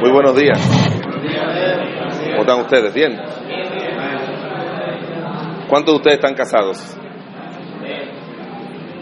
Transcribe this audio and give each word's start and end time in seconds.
Muy 0.00 0.10
buenos 0.10 0.36
días. 0.36 0.58
¿Cómo 2.32 2.40
están 2.42 2.60
ustedes? 2.60 2.92
¿Bien? 2.92 3.18
¿Cuántos 5.70 5.94
de 5.94 5.96
ustedes 5.96 6.16
están 6.16 6.34
casados? 6.34 6.94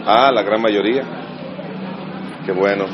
Ah, 0.05 0.31
la 0.31 0.43
gran 0.43 0.61
mayoría. 0.61 1.03
Qué 2.45 2.53
bueno. 2.53 2.85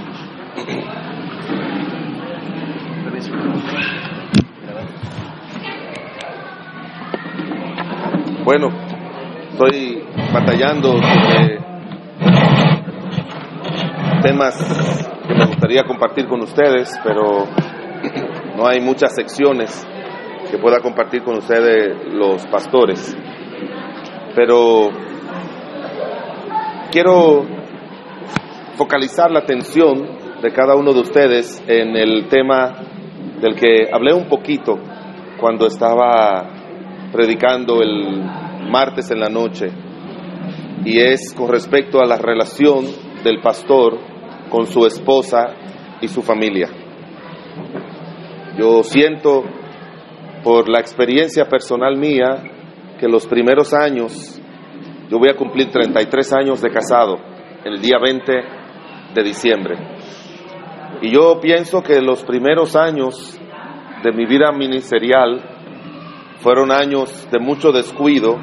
Bueno, 8.43 8.86
estoy 9.57 10.03
batallando 10.31 11.01
sobre 11.01 11.57
temas 14.21 14.55
que 15.27 15.33
me 15.33 15.45
gustaría 15.47 15.83
compartir 15.83 16.27
con 16.27 16.43
ustedes, 16.43 16.95
pero 17.03 17.47
no 18.55 18.67
hay 18.67 18.79
muchas 18.79 19.15
secciones 19.15 19.87
que 20.51 20.59
pueda 20.59 20.79
compartir 20.79 21.23
con 21.23 21.39
ustedes 21.39 22.13
los 22.13 22.45
pastores. 22.45 23.17
Pero 24.35 24.89
quiero 26.91 27.43
focalizar 28.75 29.31
la 29.31 29.39
atención 29.39 30.39
de 30.39 30.51
cada 30.51 30.75
uno 30.75 30.93
de 30.93 30.99
ustedes 30.99 31.63
en 31.67 31.95
el 31.97 32.27
tema 32.27 32.75
del 33.41 33.55
que 33.55 33.89
hablé 33.91 34.13
un 34.13 34.29
poquito 34.29 34.77
cuando 35.39 35.65
estaba 35.65 36.47
predicando 37.11 37.81
el 37.81 38.46
martes 38.67 39.09
en 39.11 39.19
la 39.19 39.29
noche 39.29 39.67
y 40.85 40.99
es 40.99 41.33
con 41.33 41.49
respecto 41.49 41.99
a 41.99 42.05
la 42.05 42.17
relación 42.17 42.85
del 43.23 43.41
pastor 43.41 43.99
con 44.49 44.65
su 44.67 44.85
esposa 44.85 45.47
y 46.01 46.07
su 46.07 46.21
familia. 46.21 46.69
Yo 48.57 48.83
siento 48.83 49.43
por 50.43 50.69
la 50.69 50.79
experiencia 50.79 51.45
personal 51.45 51.97
mía 51.97 52.43
que 52.99 53.07
los 53.07 53.27
primeros 53.27 53.73
años, 53.73 54.41
yo 55.09 55.19
voy 55.19 55.29
a 55.29 55.35
cumplir 55.35 55.69
33 55.69 56.33
años 56.33 56.61
de 56.61 56.69
casado 56.69 57.17
el 57.65 57.81
día 57.81 57.97
20 58.01 58.33
de 59.13 59.23
diciembre. 59.23 59.75
Y 61.01 61.11
yo 61.11 61.39
pienso 61.41 61.81
que 61.81 62.01
los 62.01 62.23
primeros 62.23 62.75
años 62.75 63.39
de 64.03 64.11
mi 64.13 64.25
vida 64.25 64.51
ministerial 64.51 65.43
fueron 66.39 66.71
años 66.71 67.27
de 67.31 67.39
mucho 67.39 67.71
descuido 67.71 68.37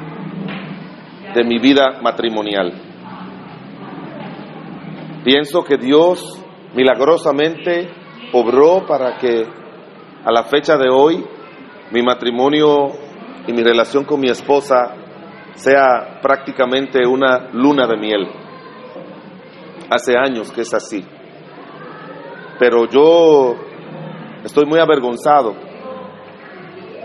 de 1.35 1.43
mi 1.43 1.59
vida 1.59 1.99
matrimonial. 2.01 2.71
Pienso 5.25 5.63
que 5.63 5.75
Dios 5.75 6.41
milagrosamente 6.73 7.89
obró 8.31 8.85
para 8.87 9.17
que 9.17 9.45
a 10.23 10.31
la 10.31 10.45
fecha 10.45 10.77
de 10.77 10.89
hoy 10.89 11.25
mi 11.91 12.01
matrimonio 12.01 12.91
y 13.47 13.51
mi 13.51 13.63
relación 13.63 14.05
con 14.05 14.21
mi 14.21 14.29
esposa 14.29 14.95
sea 15.55 16.19
prácticamente 16.21 17.05
una 17.05 17.49
luna 17.51 17.85
de 17.85 17.97
miel. 17.97 18.27
Hace 19.89 20.17
años 20.17 20.51
que 20.53 20.61
es 20.61 20.73
así. 20.73 21.05
Pero 22.57 22.87
yo 22.87 23.55
estoy 24.43 24.65
muy 24.65 24.79
avergonzado 24.79 25.53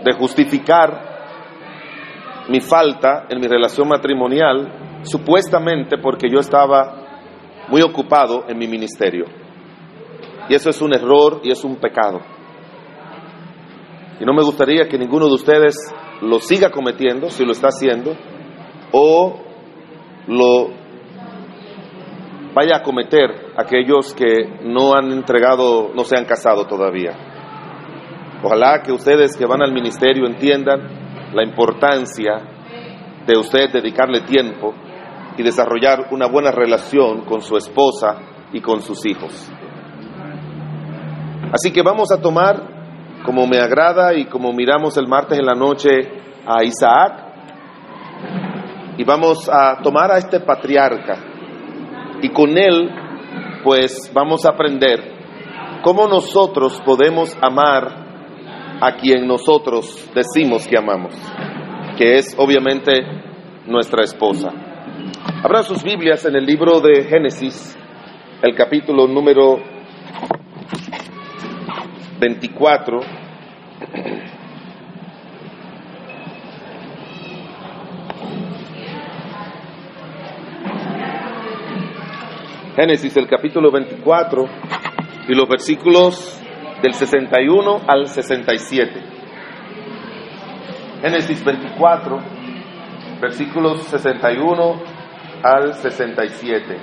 de 0.03 0.13
justificar 0.13 1.10
mi 2.49 2.59
falta 2.59 3.25
en 3.29 3.39
mi 3.39 3.47
relación 3.47 3.87
matrimonial 3.87 5.01
supuestamente 5.03 5.97
porque 5.97 6.29
yo 6.29 6.39
estaba 6.39 7.01
muy 7.69 7.81
ocupado 7.81 8.45
en 8.47 8.57
mi 8.57 8.67
ministerio. 8.67 9.25
Y 10.49 10.55
eso 10.55 10.69
es 10.69 10.81
un 10.81 10.93
error 10.93 11.41
y 11.43 11.51
es 11.51 11.63
un 11.63 11.77
pecado. 11.77 12.19
Y 14.19 14.25
no 14.25 14.33
me 14.33 14.43
gustaría 14.43 14.87
que 14.87 14.97
ninguno 14.97 15.27
de 15.27 15.33
ustedes 15.33 15.75
lo 16.21 16.39
siga 16.39 16.69
cometiendo, 16.69 17.29
si 17.29 17.45
lo 17.45 17.53
está 17.53 17.69
haciendo, 17.69 18.15
o 18.91 19.39
lo 20.27 20.69
vaya 22.53 22.77
a 22.77 22.83
cometer 22.83 23.53
aquellos 23.55 24.13
que 24.13 24.59
no 24.63 24.93
han 24.93 25.11
entregado, 25.11 25.91
no 25.95 26.03
se 26.03 26.17
han 26.17 26.25
casado 26.25 26.67
todavía. 26.67 27.13
Ojalá 28.43 28.81
que 28.83 28.91
ustedes 28.91 29.37
que 29.37 29.45
van 29.45 29.61
al 29.61 29.71
ministerio 29.71 30.27
entiendan 30.27 31.00
la 31.33 31.43
importancia 31.43 32.41
de 33.25 33.37
usted 33.37 33.71
dedicarle 33.71 34.21
tiempo 34.21 34.73
y 35.37 35.43
desarrollar 35.43 36.07
una 36.11 36.27
buena 36.27 36.51
relación 36.51 37.25
con 37.25 37.41
su 37.41 37.55
esposa 37.55 38.17
y 38.51 38.61
con 38.61 38.81
sus 38.81 39.05
hijos. 39.05 39.51
Así 41.53 41.71
que 41.71 41.81
vamos 41.81 42.11
a 42.11 42.21
tomar, 42.21 43.21
como 43.25 43.45
me 43.47 43.59
agrada 43.59 44.13
y 44.13 44.25
como 44.25 44.51
miramos 44.53 44.97
el 44.97 45.07
martes 45.07 45.39
en 45.39 45.45
la 45.45 45.53
noche, 45.53 45.89
a 46.45 46.63
Isaac 46.63 47.31
y 48.97 49.03
vamos 49.03 49.49
a 49.49 49.81
tomar 49.81 50.11
a 50.11 50.17
este 50.17 50.39
patriarca 50.39 51.17
y 52.21 52.29
con 52.29 52.57
él 52.57 52.89
pues 53.63 54.11
vamos 54.13 54.45
a 54.45 54.49
aprender 54.49 54.99
cómo 55.83 56.07
nosotros 56.07 56.81
podemos 56.83 57.37
amar 57.41 58.00
a 58.81 58.95
quien 58.97 59.27
nosotros 59.27 60.09
decimos 60.15 60.67
que 60.67 60.75
amamos, 60.75 61.13
que 61.97 62.15
es 62.15 62.35
obviamente 62.37 62.93
nuestra 63.67 64.03
esposa. 64.03 64.49
Abran 65.43 65.63
sus 65.63 65.83
Biblias 65.83 66.25
en 66.25 66.35
el 66.35 66.45
libro 66.45 66.81
de 66.81 67.03
Génesis, 67.03 67.77
el 68.41 68.55
capítulo 68.55 69.07
número 69.07 69.59
24. 72.19 72.99
Génesis, 82.75 83.15
el 83.15 83.27
capítulo 83.27 83.69
24 83.71 84.45
y 85.27 85.35
los 85.35 85.47
versículos 85.47 86.40
del 86.81 86.93
61 86.93 87.81
al 87.87 88.07
67. 88.07 89.01
Génesis 91.01 91.43
24, 91.43 92.19
versículos 93.21 93.83
61 93.83 94.81
al 95.43 95.73
67. 95.75 96.77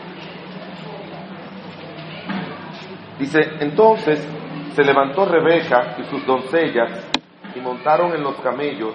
Dice, 3.19 3.41
entonces 3.60 4.26
se 4.72 4.84
levantó 4.84 5.25
Rebeca 5.25 5.97
y 5.98 6.04
sus 6.04 6.25
doncellas 6.25 7.10
y 7.54 7.60
montaron 7.60 8.15
en 8.15 8.22
los 8.22 8.36
camellos 8.41 8.94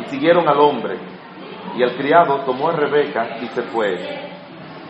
y 0.00 0.08
siguieron 0.10 0.48
al 0.48 0.58
hombre. 0.58 0.98
Y 1.76 1.82
el 1.82 1.96
criado 1.96 2.40
tomó 2.44 2.70
a 2.70 2.76
Rebeca 2.76 3.38
y 3.40 3.46
se 3.48 3.62
fue. 3.62 3.94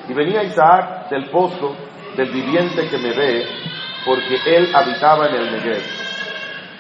Y 0.09 0.15
venía 0.15 0.43
Isaac 0.45 1.11
del 1.11 1.29
pozo 1.31 1.75
del 2.17 2.31
viviente 2.31 2.89
que 2.89 2.99
me 2.99 3.13
ve, 3.13 3.47
porque 4.07 4.39
él 4.47 4.71
habitaba 4.75 5.27
en 5.27 5.35
el 5.35 5.53
Negev. 5.53 5.83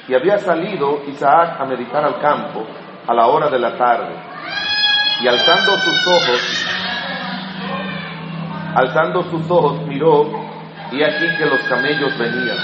Y 0.08 0.14
había 0.14 0.38
salido 0.38 1.02
Isaac 1.08 1.60
a 1.60 1.64
meditar 1.64 2.04
al 2.04 2.20
campo 2.20 2.64
a 3.06 3.12
la 3.12 3.26
hora 3.26 3.48
de 3.50 3.58
la 3.58 3.76
tarde. 3.76 4.14
Y 5.20 5.26
alzando 5.26 5.76
sus 5.78 6.06
ojos, 6.06 6.66
alzando 8.76 9.22
sus 9.24 9.50
ojos 9.50 9.84
miró, 9.88 10.30
y 10.92 11.02
aquí 11.02 11.26
que 11.36 11.46
los 11.46 11.60
camellos 11.64 12.16
venían. 12.16 12.58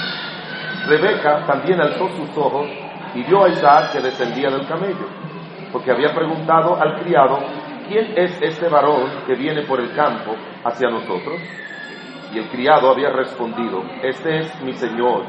Rebeca 0.87 1.45
también 1.45 1.81
alzó 1.81 2.07
sus 2.09 2.37
ojos 2.37 2.67
y 3.15 3.23
vio 3.23 3.43
a 3.43 3.49
Isaac 3.49 3.91
que 3.91 3.99
descendía 3.99 4.49
del 4.49 4.65
camello, 4.65 5.07
porque 5.73 5.91
había 5.91 6.13
preguntado 6.13 6.81
al 6.81 7.01
criado, 7.01 7.39
¿quién 7.89 8.13
es 8.15 8.41
este 8.41 8.69
varón 8.69 9.09
que 9.27 9.35
viene 9.35 9.63
por 9.63 9.81
el 9.81 9.93
campo 9.93 10.35
hacia 10.63 10.89
nosotros? 10.89 11.41
Y 12.33 12.39
el 12.39 12.49
criado 12.49 12.89
había 12.89 13.09
respondido, 13.09 13.83
este 14.01 14.39
es 14.39 14.61
mi 14.63 14.73
señor. 14.73 15.23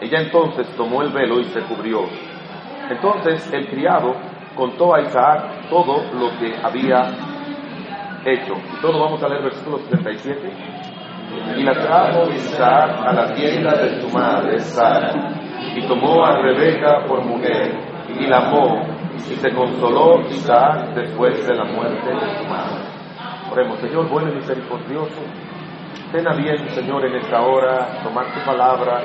Ella 0.00 0.20
entonces 0.20 0.68
tomó 0.76 1.02
el 1.02 1.10
velo 1.10 1.40
y 1.40 1.44
se 1.44 1.60
cubrió. 1.62 2.02
Entonces 2.90 3.50
el 3.52 3.66
criado 3.68 4.14
contó 4.54 4.94
a 4.94 5.00
Isaac 5.00 5.68
todo 5.70 6.02
lo 6.12 6.38
que 6.38 6.54
había 6.62 7.10
hecho. 8.24 8.54
Y 8.76 8.80
todo 8.82 9.00
vamos 9.00 9.22
a 9.22 9.28
leer 9.28 9.42
versículo 9.42 9.78
37. 9.78 10.52
Y 11.56 11.62
la 11.62 11.72
trajo 11.72 12.30
Isaac 12.30 12.90
a 13.06 13.12
la 13.12 13.34
tienda 13.34 13.72
de 13.76 14.00
su 14.00 14.08
madre, 14.10 14.58
Sara, 14.60 15.12
y 15.76 15.86
tomó 15.86 16.24
a 16.24 16.42
Rebeca 16.42 17.04
por 17.06 17.24
mujer, 17.24 17.74
y 18.18 18.26
la 18.26 18.38
amó, 18.38 18.86
y 19.14 19.20
se 19.20 19.50
consoló 19.54 20.20
Isaac 20.28 20.94
después 20.94 21.46
de 21.46 21.54
la 21.54 21.64
muerte 21.64 22.06
de 22.06 22.38
su 22.38 22.48
madre. 22.48 22.84
Oremos, 23.50 23.78
Señor, 23.80 24.08
bueno 24.08 24.30
y 24.32 24.36
misericordioso, 24.36 25.20
ten 26.12 26.26
a 26.26 26.34
bien, 26.34 26.68
Señor, 26.74 27.04
en 27.06 27.16
esta 27.16 27.40
hora, 27.42 28.02
tomar 28.02 28.26
tu 28.34 28.40
palabra, 28.44 29.02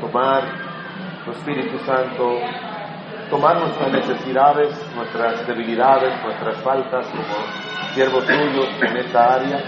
tomar 0.00 0.42
tu 1.24 1.32
Espíritu 1.32 1.78
Santo 1.84 2.38
tomar 3.30 3.58
nuestras 3.58 3.92
necesidades, 3.92 4.70
nuestras 4.94 5.46
debilidades, 5.46 6.12
nuestras 6.22 6.56
faltas 6.58 7.06
como 7.08 7.94
siervos 7.94 8.24
tuyos 8.26 8.68
en 8.82 8.96
esta 8.98 9.34
área. 9.34 9.60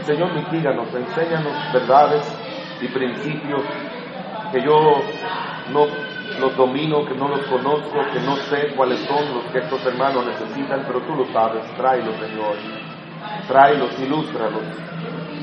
Y 0.00 0.04
Señor, 0.04 0.32
mitíganos, 0.32 0.92
enséñanos 0.94 1.52
verdades 1.72 2.22
y 2.80 2.88
principios 2.88 3.62
que 4.50 4.62
yo 4.62 5.02
no 5.72 5.86
los 6.40 6.56
domino, 6.56 7.04
que 7.04 7.14
no 7.14 7.28
los 7.28 7.42
conozco, 7.46 8.00
que 8.12 8.20
no 8.20 8.36
sé 8.36 8.74
cuáles 8.74 9.00
son 9.00 9.34
los 9.34 9.44
que 9.52 9.58
estos 9.58 9.84
hermanos 9.86 10.24
necesitan, 10.26 10.82
pero 10.86 11.00
tú 11.02 11.14
lo 11.14 11.26
sabes, 11.32 11.62
tráelos, 11.76 12.16
Señor. 12.16 12.56
Tráelos, 13.46 13.98
ilústralos, 14.00 14.62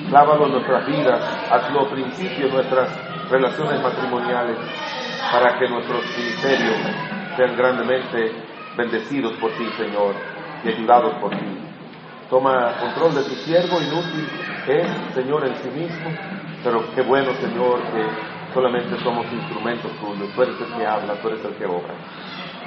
clávalo 0.09 0.47
en 0.47 0.53
nuestras 0.53 0.85
vidas, 0.85 1.21
hazlo 1.51 1.89
principio 1.89 2.47
en 2.47 2.53
nuestras 2.53 2.89
relaciones 3.29 3.81
matrimoniales, 3.81 4.57
para 5.31 5.57
que 5.59 5.69
nuestros 5.69 6.03
ministerios 6.17 6.77
sean 7.37 7.55
grandemente 7.55 8.31
bendecidos 8.75 9.33
por 9.33 9.51
ti, 9.51 9.67
Señor, 9.77 10.15
y 10.63 10.69
ayudados 10.69 11.13
por 11.21 11.31
ti. 11.31 11.57
Toma 12.29 12.73
control 12.79 13.15
de 13.15 13.23
tu 13.23 13.35
siervo, 13.35 13.81
inútil 13.81 14.27
es, 14.67 14.87
Señor, 15.13 15.47
en 15.47 15.55
sí 15.55 15.69
mismo, 15.69 16.09
pero 16.63 16.83
qué 16.93 17.01
bueno, 17.01 17.33
Señor, 17.35 17.81
que 17.91 18.53
solamente 18.53 18.99
somos 19.03 19.25
instrumentos 19.31 19.91
tuyos. 19.99 20.29
Tú 20.35 20.43
eres 20.43 20.55
el 20.61 20.77
que 20.77 20.85
habla, 20.85 21.13
tú 21.21 21.27
eres 21.29 21.43
el 21.45 21.55
que 21.55 21.65
obra. 21.65 21.93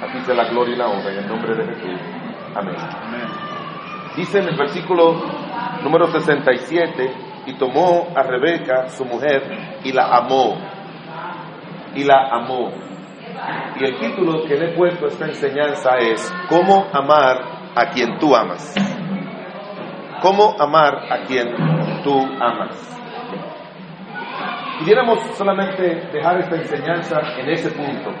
A 0.01 0.11
ti 0.11 0.19
sea 0.25 0.35
la 0.35 0.49
gloria 0.49 0.75
y 0.75 0.77
la 0.77 0.87
honra 0.87 1.11
en 1.11 1.19
el 1.19 1.27
nombre 1.27 1.55
de 1.55 1.65
Jesús. 1.65 1.99
Amén. 2.55 2.75
Dice 4.15 4.39
en 4.39 4.49
el 4.49 4.57
versículo 4.57 5.23
número 5.81 6.07
67, 6.07 7.32
y 7.45 7.53
tomó 7.53 8.07
a 8.15 8.23
Rebeca, 8.23 8.87
su 8.89 9.05
mujer, 9.05 9.79
y 9.83 9.91
la 9.91 10.07
amó. 10.17 10.57
Y 11.95 12.03
la 12.03 12.29
amó. 12.31 12.71
Y 13.79 13.85
el 13.85 13.99
título 13.99 14.43
que 14.45 14.55
le 14.55 14.71
he 14.71 14.77
puesto 14.77 15.05
a 15.05 15.07
esta 15.07 15.25
enseñanza 15.25 15.97
es 15.97 16.33
¿Cómo 16.49 16.87
amar 16.93 17.41
a 17.75 17.89
quien 17.89 18.17
tú 18.19 18.35
amas? 18.35 18.73
¿Cómo 20.21 20.55
amar 20.59 21.11
a 21.11 21.23
quien 21.25 21.53
tú 22.03 22.17
amas? 22.39 22.89
Quisiéramos 24.79 25.19
solamente 25.35 26.09
dejar 26.11 26.39
esta 26.39 26.55
enseñanza 26.55 27.19
en 27.37 27.49
ese 27.49 27.71
punto. 27.71 28.11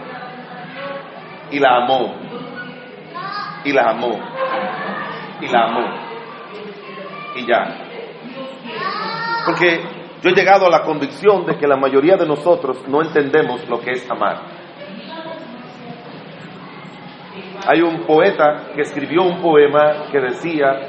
Y 1.51 1.59
la 1.59 1.83
amó. 1.83 2.15
Y 3.63 3.71
la 3.71 3.89
amó. 3.91 4.11
Y 5.41 5.47
la 5.47 5.65
amó. 5.65 5.85
Y 7.35 7.47
ya. 7.47 7.82
Porque 9.45 9.81
yo 10.21 10.29
he 10.29 10.33
llegado 10.33 10.67
a 10.67 10.69
la 10.69 10.83
convicción 10.83 11.45
de 11.45 11.57
que 11.57 11.67
la 11.67 11.75
mayoría 11.75 12.15
de 12.15 12.25
nosotros 12.25 12.87
no 12.87 13.01
entendemos 13.01 13.67
lo 13.67 13.79
que 13.79 13.91
es 13.91 14.09
amar. 14.09 14.41
Hay 17.65 17.81
un 17.81 18.05
poeta 18.05 18.71
que 18.75 18.81
escribió 18.81 19.23
un 19.23 19.41
poema 19.41 20.05
que 20.11 20.19
decía 20.19 20.79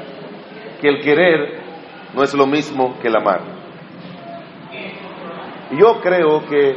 que 0.79 0.87
el 0.87 1.01
querer 1.01 1.63
no 2.13 2.23
es 2.23 2.33
lo 2.33 2.45
mismo 2.45 2.97
que 3.01 3.07
el 3.07 3.15
amar. 3.15 3.41
Yo 5.71 5.99
creo 6.01 6.45
que 6.45 6.75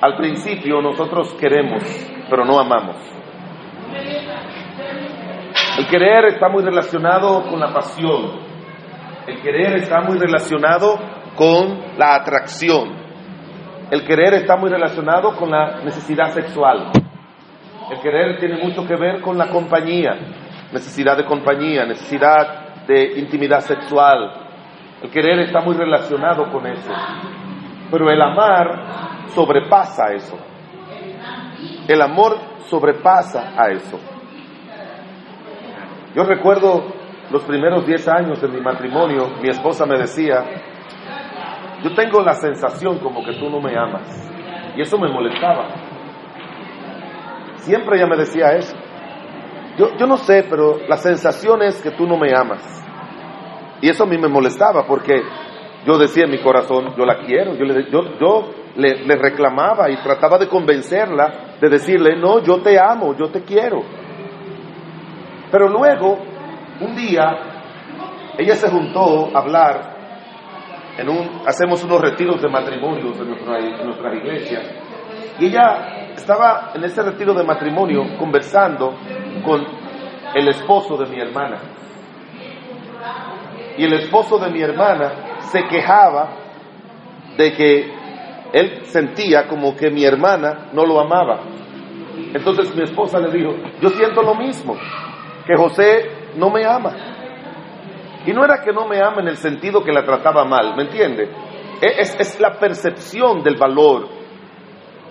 al 0.00 0.16
principio 0.16 0.80
nosotros 0.80 1.34
queremos, 1.34 1.82
pero 2.28 2.44
no 2.44 2.58
amamos. 2.58 2.96
El 5.78 5.86
querer 5.88 6.26
está 6.26 6.48
muy 6.48 6.62
relacionado 6.62 7.42
con 7.48 7.58
la 7.60 7.72
pasión. 7.72 8.41
El 9.26 9.40
querer 9.40 9.76
está 9.76 10.00
muy 10.00 10.18
relacionado 10.18 10.98
con 11.36 11.96
la 11.96 12.16
atracción. 12.16 12.90
El 13.90 14.04
querer 14.04 14.34
está 14.34 14.56
muy 14.56 14.68
relacionado 14.68 15.36
con 15.36 15.50
la 15.50 15.82
necesidad 15.84 16.30
sexual. 16.32 16.90
El 17.90 18.00
querer 18.00 18.40
tiene 18.40 18.62
mucho 18.62 18.86
que 18.86 18.96
ver 18.96 19.20
con 19.20 19.38
la 19.38 19.48
compañía, 19.48 20.14
necesidad 20.72 21.16
de 21.16 21.24
compañía, 21.24 21.84
necesidad 21.84 22.86
de 22.86 23.18
intimidad 23.18 23.60
sexual. 23.60 24.32
El 25.02 25.10
querer 25.10 25.40
está 25.40 25.60
muy 25.60 25.74
relacionado 25.76 26.50
con 26.50 26.66
eso. 26.66 26.92
Pero 27.90 28.10
el 28.10 28.20
amar 28.20 29.26
sobrepasa 29.28 30.14
eso. 30.14 30.36
El 31.86 32.00
amor 32.00 32.38
sobrepasa 32.66 33.52
a 33.56 33.70
eso. 33.70 34.00
Yo 36.14 36.24
recuerdo 36.24 37.01
los 37.32 37.44
primeros 37.44 37.86
10 37.86 38.08
años 38.08 38.40
de 38.42 38.48
mi 38.48 38.60
matrimonio, 38.60 39.30
mi 39.40 39.48
esposa 39.48 39.86
me 39.86 39.98
decía, 39.98 40.44
yo 41.82 41.94
tengo 41.94 42.20
la 42.22 42.34
sensación 42.34 42.98
como 42.98 43.24
que 43.24 43.32
tú 43.32 43.48
no 43.48 43.58
me 43.58 43.76
amas. 43.76 44.30
Y 44.76 44.82
eso 44.82 44.98
me 44.98 45.08
molestaba. 45.08 45.68
Siempre 47.56 47.96
ella 47.96 48.06
me 48.06 48.16
decía 48.16 48.52
eso. 48.52 48.76
Yo, 49.78 49.96
yo 49.96 50.06
no 50.06 50.18
sé, 50.18 50.44
pero 50.48 50.78
la 50.86 50.98
sensación 50.98 51.62
es 51.62 51.80
que 51.80 51.92
tú 51.92 52.06
no 52.06 52.18
me 52.18 52.28
amas. 52.36 52.62
Y 53.80 53.88
eso 53.88 54.04
a 54.04 54.06
mí 54.06 54.18
me 54.18 54.28
molestaba 54.28 54.86
porque 54.86 55.22
yo 55.86 55.96
decía 55.98 56.24
en 56.24 56.30
mi 56.30 56.42
corazón, 56.42 56.94
yo 56.96 57.04
la 57.06 57.18
quiero, 57.18 57.54
yo, 57.54 57.64
yo, 57.64 58.18
yo 58.20 58.50
le, 58.76 59.04
le, 59.04 59.16
reclamaba 59.16 59.90
y 59.90 59.96
trataba 59.96 60.38
de 60.38 60.48
convencerla, 60.48 61.56
de 61.60 61.68
decirle, 61.68 62.16
no, 62.16 62.42
yo 62.42 62.60
te 62.60 62.78
amo, 62.78 63.16
yo 63.16 63.30
te 63.30 63.42
quiero. 63.42 63.82
Pero 65.50 65.68
luego, 65.68 66.18
un 66.82 66.96
día, 66.96 67.24
ella 68.38 68.56
se 68.56 68.68
juntó 68.68 69.30
a 69.34 69.38
hablar, 69.38 69.92
en 70.98 71.08
un, 71.08 71.42
hacemos 71.46 71.82
unos 71.84 72.00
retiros 72.00 72.40
de 72.42 72.48
matrimonios 72.48 73.18
en 73.18 73.28
nuestra, 73.28 73.58
en 73.58 73.86
nuestra 73.86 74.14
iglesia, 74.14 74.60
y 75.38 75.46
ella 75.46 76.12
estaba 76.14 76.72
en 76.74 76.84
ese 76.84 77.02
retiro 77.02 77.32
de 77.34 77.44
matrimonio 77.44 78.16
conversando 78.18 78.94
con 79.44 79.64
el 80.34 80.48
esposo 80.48 80.96
de 80.96 81.06
mi 81.06 81.20
hermana. 81.20 81.58
Y 83.76 83.84
el 83.84 83.94
esposo 83.94 84.38
de 84.38 84.50
mi 84.50 84.60
hermana 84.60 85.38
se 85.50 85.64
quejaba 85.64 86.36
de 87.36 87.52
que 87.52 88.02
él 88.52 88.84
sentía 88.84 89.48
como 89.48 89.74
que 89.74 89.90
mi 89.90 90.04
hermana 90.04 90.68
no 90.72 90.84
lo 90.84 91.00
amaba. 91.00 91.40
Entonces 92.34 92.74
mi 92.76 92.82
esposa 92.82 93.18
le 93.18 93.30
dijo, 93.30 93.54
yo 93.80 93.88
siento 93.90 94.22
lo 94.22 94.34
mismo, 94.34 94.76
que 95.46 95.56
José 95.56 96.21
no 96.36 96.50
me 96.50 96.64
ama. 96.64 96.94
Y 98.26 98.32
no 98.32 98.44
era 98.44 98.62
que 98.62 98.72
no 98.72 98.86
me 98.86 99.00
ama 99.00 99.20
en 99.20 99.28
el 99.28 99.36
sentido 99.36 99.82
que 99.82 99.92
la 99.92 100.04
trataba 100.04 100.44
mal, 100.44 100.76
¿me 100.76 100.84
entiende? 100.84 101.28
Es, 101.80 102.18
es 102.18 102.40
la 102.40 102.58
percepción 102.58 103.42
del 103.42 103.56
valor, 103.56 104.08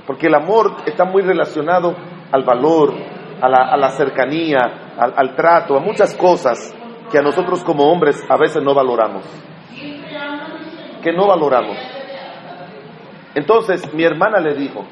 porque 0.07 0.27
el 0.27 0.35
amor 0.35 0.77
está 0.85 1.03
muy 1.03 1.21
relacionado 1.21 1.95
al 2.31 2.43
valor, 2.43 2.93
a 3.41 3.49
la, 3.49 3.71
a 3.71 3.77
la 3.77 3.89
cercanía, 3.89 4.93
al, 4.97 5.13
al 5.17 5.35
trato, 5.35 5.75
a 5.75 5.79
muchas 5.79 6.15
cosas 6.15 6.73
que 7.11 7.17
a 7.17 7.21
nosotros 7.21 7.63
como 7.63 7.91
hombres 7.91 8.23
a 8.29 8.37
veces 8.37 8.63
no 8.63 8.73
valoramos 8.73 9.25
que 11.01 11.11
no 11.11 11.27
valoramos. 11.27 11.77
Entonces 13.35 13.93
mi 13.93 14.03
hermana 14.03 14.39
le 14.39 14.53
dijo, 14.53 14.85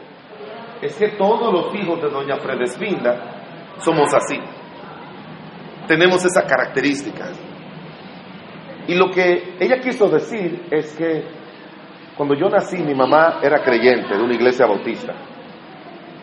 es 0.82 0.98
que 0.98 1.10
todos 1.10 1.54
los 1.54 1.76
hijos 1.76 2.02
de 2.02 2.10
doña 2.10 2.38
Fredesvinda 2.38 3.78
somos 3.80 4.14
así. 4.14 4.40
Tenemos 5.90 6.24
esa 6.24 6.46
característica. 6.46 7.32
Y 8.88 8.94
lo 8.94 9.10
que 9.10 9.56
ella 9.60 9.80
quiso 9.80 10.08
decir 10.08 10.68
es 10.70 10.96
que 10.96 11.24
cuando 12.16 12.36
yo 12.36 12.48
nací 12.48 12.78
mi 12.84 12.94
mamá 12.94 13.40
era 13.42 13.64
creyente 13.64 14.16
de 14.16 14.24
una 14.24 14.36
iglesia 14.36 14.68
bautista. 14.68 15.16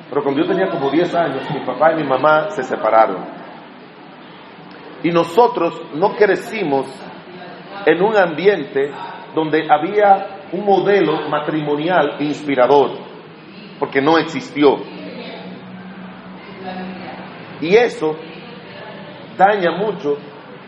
Pero 0.08 0.22
cuando 0.22 0.40
yo 0.40 0.46
tenía 0.46 0.68
como 0.68 0.88
10 0.88 1.12
años, 1.16 1.50
mi 1.52 1.66
papá 1.66 1.94
y 1.94 1.96
mi 1.96 2.04
mamá 2.04 2.48
se 2.50 2.62
separaron. 2.62 3.26
Y 5.02 5.10
nosotros 5.10 5.82
no 5.94 6.14
crecimos 6.14 6.86
en 7.86 8.02
un 8.02 8.16
ambiente 8.16 8.92
donde 9.34 9.66
había 9.68 10.44
un 10.52 10.64
modelo 10.64 11.28
matrimonial 11.28 12.18
inspirador, 12.20 13.00
porque 13.80 14.00
no 14.00 14.16
existió. 14.16 14.76
Y 17.60 17.74
eso 17.74 18.16
daña 19.36 19.72
mucho 19.72 20.16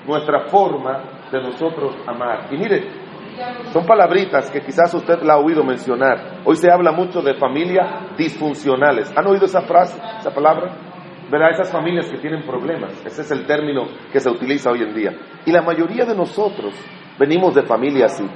nuestra 0.06 0.46
forma 0.48 1.02
de 1.30 1.42
nosotros 1.42 1.96
amar. 2.06 2.46
Y 2.50 2.56
mire, 2.56 2.88
son 3.72 3.86
palabritas 3.86 4.50
que 4.50 4.60
quizás 4.60 4.92
usted 4.94 5.22
la 5.22 5.34
ha 5.34 5.38
oído 5.38 5.62
mencionar. 5.62 6.40
Hoy 6.44 6.56
se 6.56 6.70
habla 6.70 6.92
mucho 6.92 7.22
de 7.22 7.34
familias 7.34 8.16
disfuncionales. 8.16 9.12
¿Han 9.16 9.26
oído 9.26 9.44
esa 9.44 9.62
frase, 9.62 10.00
esa 10.18 10.30
palabra? 10.30 10.72
¿Verdad? 11.30 11.50
Esas 11.50 11.70
familias 11.70 12.08
que 12.10 12.18
tienen 12.18 12.42
problemas. 12.42 13.04
Ese 13.04 13.22
es 13.22 13.30
el 13.30 13.46
término 13.46 13.84
que 14.10 14.18
se 14.18 14.30
utiliza 14.30 14.70
hoy 14.70 14.82
en 14.82 14.94
día. 14.94 15.12
Y 15.44 15.52
la 15.52 15.62
mayoría 15.62 16.04
de 16.04 16.16
nosotros 16.16 16.74
venimos 17.18 17.54
de 17.54 17.62
familias 17.62 18.14
así. 18.14 18.28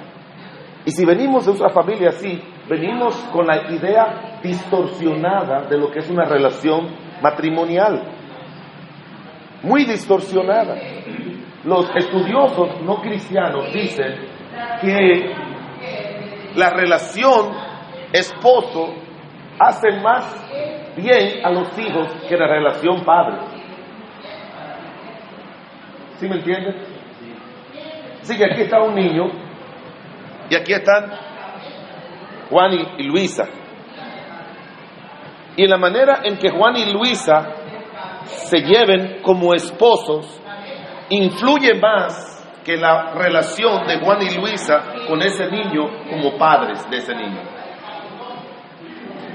Y 0.85 0.91
si 0.91 1.05
venimos 1.05 1.47
de 1.47 1.53
otra 1.53 1.71
familia 1.71 2.11
así, 2.11 2.43
venimos 2.69 3.17
con 3.33 3.47
la 3.47 3.73
idea 3.73 4.41
distorsionada 4.43 5.62
de 5.69 5.79
lo 5.79 5.91
que 5.91 6.01
es 6.01 6.11
una 6.11 6.25
relación 6.25 6.89
matrimonial. 7.23 8.03
Muy 9.62 9.85
distorsionada. 9.85 10.76
Los 11.64 11.88
estudiosos 11.95 12.81
no 12.83 13.00
cristianos 13.00 13.73
dicen 13.73 14.14
que 14.81 15.35
la 16.57 16.71
relación 16.71 17.54
esposo 18.12 18.95
hace 19.59 19.92
más 20.02 20.95
bien 20.97 21.45
a 21.45 21.50
los 21.50 21.78
hijos 21.78 22.09
que 22.28 22.37
la 22.37 22.49
relación 22.49 23.04
padre. 23.04 23.38
¿Sí 26.16 26.28
me 26.28 26.37
entienden? 26.37 26.76
Así 28.21 28.37
que 28.37 28.45
aquí 28.45 28.62
está 28.62 28.83
un 28.83 28.95
niño 28.95 29.31
y 30.50 30.54
aquí 30.54 30.73
están 30.73 31.12
Juan 32.50 32.73
y 32.99 33.02
Luisa. 33.04 33.45
Y 35.57 35.66
la 35.66 35.76
manera 35.76 36.21
en 36.25 36.38
que 36.38 36.50
Juan 36.50 36.76
y 36.76 36.92
Luisa 36.92 37.62
se 38.25 38.59
lleven 38.59 39.23
como 39.23 39.55
esposos 39.55 40.41
influye 41.09 41.75
más 41.75 42.33
que 42.64 42.76
la 42.76 43.14
relación 43.14 43.87
de 43.87 43.99
Juan 44.00 44.23
y 44.23 44.35
Luisa 44.37 44.83
con 45.09 45.21
ese 45.23 45.50
niño 45.50 45.83
como 46.09 46.38
padres 46.38 46.88
de 46.88 46.97
ese 46.97 47.14
niño. 47.14 47.43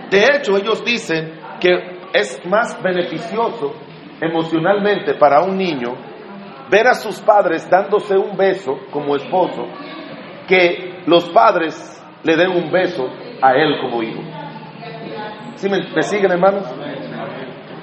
De 0.10 0.24
hecho, 0.24 0.56
ellos 0.58 0.84
dicen 0.86 1.40
que 1.60 2.00
es 2.14 2.42
más 2.46 2.82
beneficioso 2.82 3.74
emocionalmente 4.22 5.16
para 5.16 5.42
un 5.42 5.58
niño 5.58 5.96
ver 6.70 6.88
a 6.88 6.94
sus 6.94 7.20
padres 7.22 7.70
dándose 7.70 8.18
un 8.18 8.36
beso 8.36 8.78
como 8.92 9.16
esposo 9.16 9.68
que 10.48 11.04
los 11.06 11.30
padres 11.30 11.76
le 12.24 12.36
den 12.36 12.50
un 12.50 12.72
beso 12.72 13.08
a 13.42 13.54
él 13.54 13.80
como 13.82 14.02
hijo. 14.02 14.22
¿Sí 15.56 15.70
me, 15.70 15.80
me 15.94 16.02
siguen, 16.02 16.32
hermanos? 16.32 16.66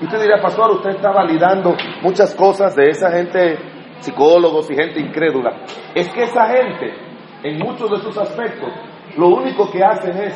Y 0.00 0.04
usted 0.04 0.22
dirá, 0.22 0.40
pastor, 0.40 0.72
usted 0.72 0.90
está 0.90 1.10
validando 1.10 1.74
muchas 2.02 2.34
cosas 2.34 2.74
de 2.74 2.88
esa 2.88 3.10
gente, 3.10 3.58
psicólogos 4.00 4.70
y 4.70 4.74
gente 4.74 5.00
incrédula. 5.00 5.62
Es 5.94 6.08
que 6.10 6.24
esa 6.24 6.46
gente, 6.46 6.94
en 7.42 7.58
muchos 7.58 7.90
de 7.90 7.98
sus 7.98 8.18
aspectos, 8.18 8.70
lo 9.16 9.28
único 9.28 9.70
que 9.70 9.82
hacen 9.84 10.16
es 10.18 10.34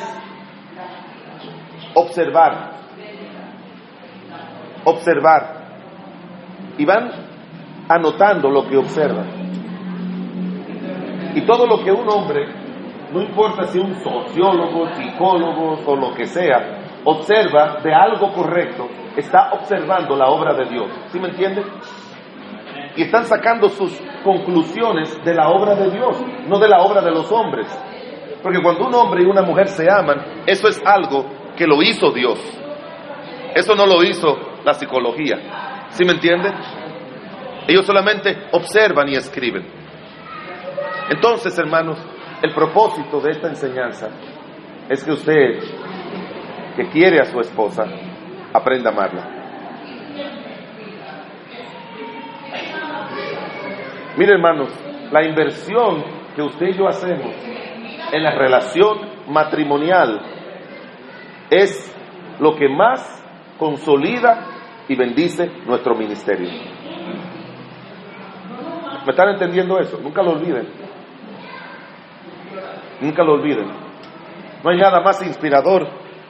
observar, 1.94 2.70
observar, 4.84 5.58
y 6.78 6.84
van 6.84 7.10
anotando 7.88 8.48
lo 8.50 8.68
que 8.68 8.76
observan. 8.76 9.26
Y 11.34 11.42
todo 11.42 11.66
lo 11.66 11.82
que 11.82 11.90
un 11.90 12.08
hombre, 12.08 12.46
no 13.12 13.20
importa 13.20 13.64
si 13.64 13.78
un 13.78 13.94
sociólogo, 13.96 14.86
psicólogo 14.94 15.78
o 15.84 15.96
lo 15.96 16.14
que 16.14 16.24
sea, 16.26 17.00
observa 17.04 17.80
de 17.82 17.92
algo 17.92 18.32
correcto, 18.32 18.88
está 19.18 19.50
observando 19.52 20.16
la 20.16 20.26
obra 20.28 20.54
de 20.54 20.66
Dios. 20.66 20.90
¿Sí 21.08 21.18
me 21.18 21.28
entiende? 21.28 21.64
Y 22.96 23.02
están 23.02 23.24
sacando 23.24 23.68
sus 23.68 24.00
conclusiones 24.24 25.18
de 25.24 25.34
la 25.34 25.48
obra 25.48 25.74
de 25.74 25.90
Dios, 25.90 26.22
no 26.46 26.58
de 26.58 26.68
la 26.68 26.80
obra 26.80 27.00
de 27.02 27.10
los 27.10 27.30
hombres. 27.30 27.66
Porque 28.42 28.62
cuando 28.62 28.86
un 28.86 28.94
hombre 28.94 29.22
y 29.22 29.26
una 29.26 29.42
mujer 29.42 29.68
se 29.68 29.90
aman, 29.90 30.44
eso 30.46 30.68
es 30.68 30.80
algo 30.84 31.26
que 31.56 31.66
lo 31.66 31.82
hizo 31.82 32.10
Dios. 32.12 32.38
Eso 33.54 33.74
no 33.74 33.86
lo 33.86 34.02
hizo 34.02 34.36
la 34.64 34.74
psicología. 34.74 35.86
¿Sí 35.90 36.04
me 36.04 36.12
entiende? 36.12 36.52
Ellos 37.66 37.84
solamente 37.84 38.46
observan 38.52 39.08
y 39.08 39.16
escriben. 39.16 39.66
Entonces, 41.10 41.58
hermanos, 41.58 41.98
el 42.42 42.54
propósito 42.54 43.20
de 43.20 43.32
esta 43.32 43.48
enseñanza 43.48 44.08
es 44.88 45.02
que 45.02 45.12
usted 45.12 45.58
que 46.76 46.88
quiere 46.90 47.20
a 47.20 47.24
su 47.24 47.40
esposa, 47.40 47.84
aprenda 48.58 48.90
a 48.90 48.92
amarla. 48.92 49.38
Mire 54.16 54.32
hermanos, 54.32 54.68
la 55.12 55.24
inversión 55.24 56.04
que 56.34 56.42
usted 56.42 56.66
y 56.68 56.74
yo 56.74 56.88
hacemos 56.88 57.34
en 58.12 58.22
la 58.22 58.32
relación 58.32 58.98
matrimonial 59.28 60.20
es 61.50 61.94
lo 62.40 62.56
que 62.56 62.68
más 62.68 63.24
consolida 63.58 64.46
y 64.88 64.96
bendice 64.96 65.50
nuestro 65.66 65.94
ministerio. 65.94 66.48
¿Me 69.04 69.10
están 69.10 69.28
entendiendo 69.30 69.78
eso? 69.78 69.98
Nunca 70.02 70.22
lo 70.22 70.32
olviden. 70.32 70.68
Nunca 73.00 73.22
lo 73.22 73.34
olviden. 73.34 73.68
No 74.62 74.70
hay 74.70 74.78
nada 74.78 75.00
más 75.00 75.24
inspirador 75.24 75.88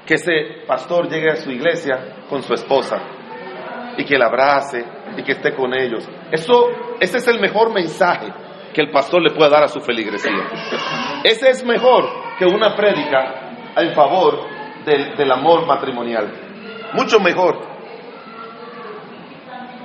que 0.09 0.15
ese 0.15 0.65
pastor 0.67 1.07
llegue 1.11 1.31
a 1.31 1.37
su 1.37 1.51
iglesia 1.51 2.25
con 2.31 2.43
su 2.43 2.55
esposa 2.55 2.97
y 3.99 4.07
que 4.07 4.17
la 4.17 4.29
abrace 4.29 4.83
y 5.19 5.23
que 5.23 5.33
esté 5.33 5.55
con 5.55 5.75
ellos. 5.75 6.09
Eso, 6.33 6.69
ese 6.99 7.19
es 7.19 7.29
el 7.29 7.39
mejor 7.39 7.75
mensaje 7.75 8.33
que 8.73 8.81
el 8.81 8.91
pastor 8.91 9.21
le 9.21 9.37
puede 9.37 9.51
dar 9.51 9.65
a 9.65 9.69
su 9.69 9.81
feligresía. 9.81 10.33
Ese 11.23 11.51
es 11.51 11.63
mejor 11.63 12.09
que 12.39 12.47
una 12.47 12.75
prédica 12.75 13.75
en 13.77 13.95
favor 13.95 14.47
del, 14.87 15.15
del 15.15 15.31
amor 15.31 15.67
matrimonial. 15.67 16.33
Mucho 16.95 17.21
mejor. 17.21 17.59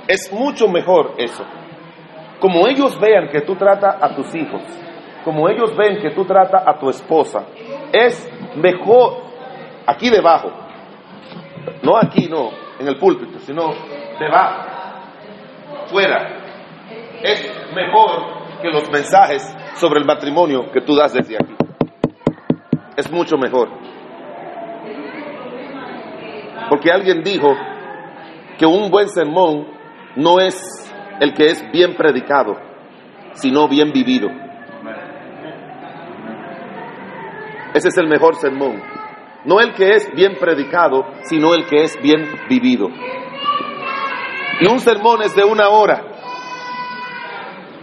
Es 0.08 0.32
mucho 0.32 0.68
mejor 0.68 1.16
eso. 1.18 1.44
Como 2.40 2.66
ellos 2.66 2.98
vean 2.98 3.28
que 3.28 3.42
tú 3.42 3.56
tratas 3.56 4.02
a 4.02 4.14
tus 4.14 4.34
hijos, 4.34 4.62
como 5.22 5.50
ellos 5.50 5.76
ven 5.76 6.00
que 6.00 6.12
tú 6.12 6.24
tratas 6.24 6.62
a 6.66 6.78
tu 6.78 6.88
esposa, 6.88 7.44
es 7.92 8.26
mejor 8.56 9.23
aquí 9.86 10.10
debajo, 10.10 10.50
no 11.82 11.96
aquí, 11.96 12.28
no, 12.28 12.50
en 12.78 12.88
el 12.88 12.98
púlpito, 12.98 13.38
sino 13.40 13.74
debajo, 14.18 14.64
fuera. 15.86 16.40
Es 17.22 17.50
mejor 17.74 18.60
que 18.60 18.68
los 18.68 18.90
mensajes 18.90 19.42
sobre 19.74 20.00
el 20.00 20.06
matrimonio 20.06 20.70
que 20.72 20.80
tú 20.80 20.94
das 20.94 21.12
desde 21.12 21.36
aquí. 21.36 21.54
Es 22.96 23.10
mucho 23.10 23.36
mejor. 23.36 23.70
Porque 26.68 26.90
alguien 26.90 27.22
dijo 27.22 27.54
que 28.58 28.66
un 28.66 28.90
buen 28.90 29.08
sermón 29.08 29.66
no 30.16 30.40
es 30.40 30.54
el 31.20 31.34
que 31.34 31.46
es 31.46 31.70
bien 31.72 31.94
predicado, 31.94 32.54
sino 33.32 33.68
bien 33.68 33.92
vivido. 33.92 34.28
Ese 37.74 37.88
es 37.88 37.98
el 37.98 38.06
mejor 38.06 38.36
sermón. 38.36 38.93
No 39.44 39.60
el 39.60 39.74
que 39.74 39.90
es 39.90 40.10
bien 40.14 40.36
predicado, 40.40 41.04
sino 41.22 41.54
el 41.54 41.66
que 41.66 41.82
es 41.82 42.00
bien 42.00 42.24
vivido. 42.48 42.88
Y 44.60 44.66
un 44.66 44.78
sermón 44.78 45.22
es 45.22 45.34
de 45.34 45.44
una 45.44 45.68
hora. 45.68 46.02